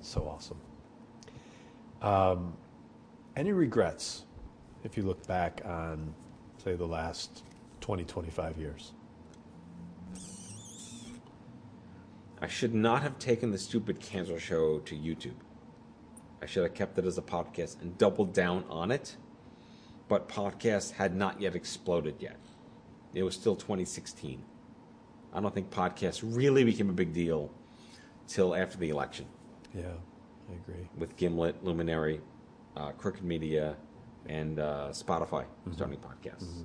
[0.01, 0.59] So awesome.
[2.01, 2.53] Um,
[3.35, 4.23] any regrets
[4.83, 6.13] if you look back on,
[6.63, 7.43] say, the last
[7.81, 8.93] 20, 25 years?
[12.41, 15.35] I should not have taken the stupid cancer show to YouTube.
[16.41, 19.15] I should have kept it as a podcast and doubled down on it.
[20.07, 22.37] But podcasts had not yet exploded yet.
[23.13, 24.43] It was still 2016.
[25.33, 27.49] I don't think podcasts really became a big deal
[28.27, 29.25] till after the election
[29.73, 29.83] Yeah,
[30.49, 30.87] I agree.
[30.97, 32.21] with Gimlet, Luminary,
[32.75, 33.75] uh, Crooked Media,
[34.27, 36.63] and uh, Spotify starting podcasts.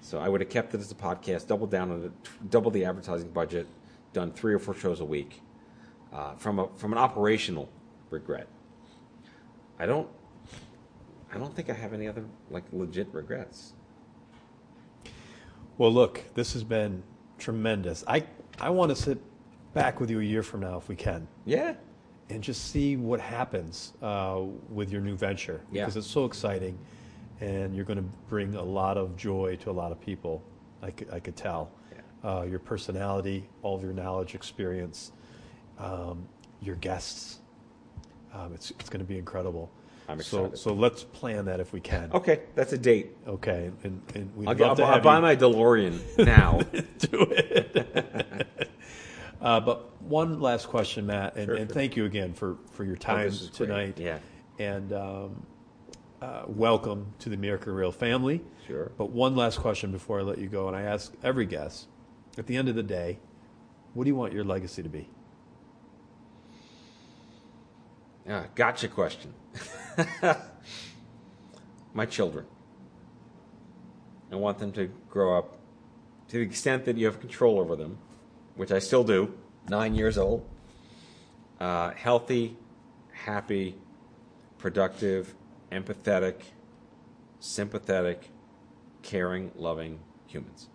[0.00, 2.12] So I would have kept it as a podcast, doubled down on it,
[2.50, 3.66] double the advertising budget,
[4.12, 5.42] done three or four shows a week.
[6.12, 7.68] uh, from a from an operational
[8.10, 8.46] regret.
[9.78, 10.08] I don't.
[11.34, 13.72] I don't think I have any other like legit regrets.
[15.76, 17.02] Well, look, this has been
[17.38, 18.04] tremendous.
[18.06, 18.24] I
[18.60, 19.18] I want to sit
[19.74, 21.26] back with you a year from now if we can.
[21.44, 21.74] Yeah.
[22.30, 25.82] And just see what happens uh, with your new venture Yeah.
[25.84, 26.76] because it's so exciting,
[27.40, 30.42] and you're going to bring a lot of joy to a lot of people.
[30.82, 31.70] I could, I could tell.
[32.24, 35.12] Uh, your personality, all of your knowledge, experience,
[35.78, 36.26] um,
[36.60, 37.38] your guests.
[38.32, 39.70] Um, it's it's going to be incredible.
[40.08, 40.58] I'm so excited.
[40.58, 42.10] so let's plan that if we can.
[42.12, 43.16] Okay, that's a date.
[43.26, 46.60] Okay, and, and we'd I'll, love I'll, to I'll have buy you my DeLorean now.
[46.98, 48.48] do it.
[49.40, 51.74] uh, but one last question, Matt, and, Sure, and sure.
[51.74, 53.66] thank you again for, for your time this is great.
[53.66, 53.98] tonight.
[53.98, 54.18] Yeah.
[54.58, 55.46] And um,
[56.22, 58.42] uh, welcome to the American Real family.
[58.66, 58.92] Sure.
[58.96, 61.88] But one last question before I let you go, and I ask every guest
[62.38, 63.18] at the end of the day,
[63.94, 65.08] what do you want your legacy to be?
[68.28, 69.32] Ah, gotcha question.
[71.94, 72.46] My children.
[74.30, 75.58] I want them to grow up
[76.28, 77.98] to the extent that you have control over them,
[78.56, 79.32] which I still do,
[79.68, 80.48] nine years old,
[81.60, 82.56] uh, healthy,
[83.12, 83.76] happy,
[84.58, 85.34] productive,
[85.70, 86.40] empathetic,
[87.38, 88.30] sympathetic,
[89.02, 90.68] caring, loving humans.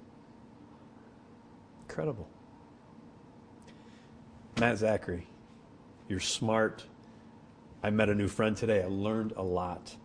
[1.88, 2.30] Incredible.
[4.60, 5.28] Matt Zachary,
[6.08, 6.86] you're smart.
[7.84, 8.84] I met a new friend today.
[8.84, 9.96] I learned a lot.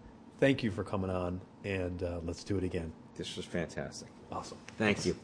[0.40, 2.92] Thank you for coming on, and uh, let's do it again.
[3.16, 4.08] This was fantastic.
[4.32, 4.58] Awesome.
[4.78, 5.16] Thank you.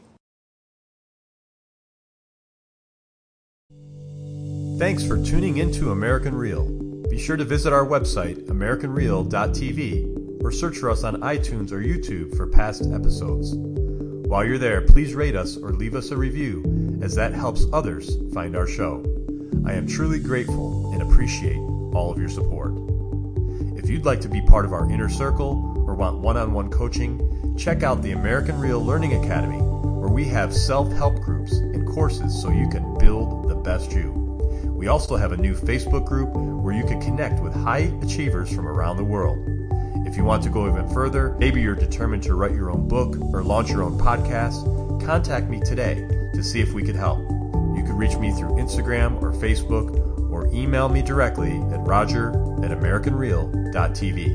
[4.77, 6.65] Thanks for tuning in to American Real.
[7.09, 12.35] Be sure to visit our website, AmericanReal.tv, or search for us on iTunes or YouTube
[12.35, 13.53] for past episodes.
[14.27, 18.17] While you're there, please rate us or leave us a review, as that helps others
[18.33, 19.03] find our show.
[19.65, 22.73] I am truly grateful and appreciate all of your support.
[23.77, 26.69] If you'd like to be part of our inner circle or want one on one
[26.69, 31.87] coaching, check out the American Real Learning Academy, where we have self help groups and
[31.87, 34.11] courses so you can build the best you.
[34.65, 38.67] We also have a new Facebook group where you can connect with high achievers from
[38.67, 39.37] around the world.
[40.07, 43.15] If you want to go even further, maybe you're determined to write your own book
[43.33, 47.19] or launch your own podcast, contact me today to see if we could help.
[47.19, 52.29] You can reach me through Instagram or Facebook or email me directly at roger
[52.63, 54.25] at americanreal.tv.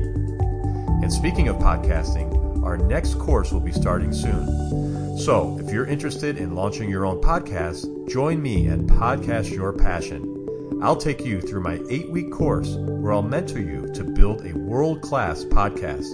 [1.03, 5.17] And speaking of podcasting, our next course will be starting soon.
[5.17, 10.79] So, if you're interested in launching your own podcast, join me and podcast your passion.
[10.81, 14.57] I'll take you through my eight week course where I'll mentor you to build a
[14.57, 16.13] world class podcast.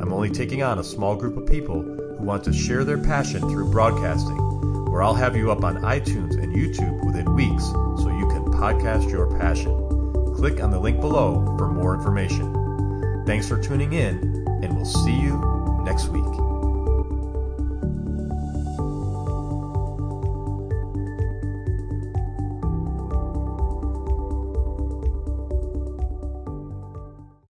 [0.00, 3.40] I'm only taking on a small group of people who want to share their passion
[3.40, 4.36] through broadcasting,
[4.88, 7.64] where I'll have you up on iTunes and YouTube within weeks
[8.02, 8.13] so
[8.64, 9.76] podcast your passion.
[10.36, 13.22] Click on the link below for more information.
[13.26, 16.43] Thanks for tuning in, and we'll see you next week.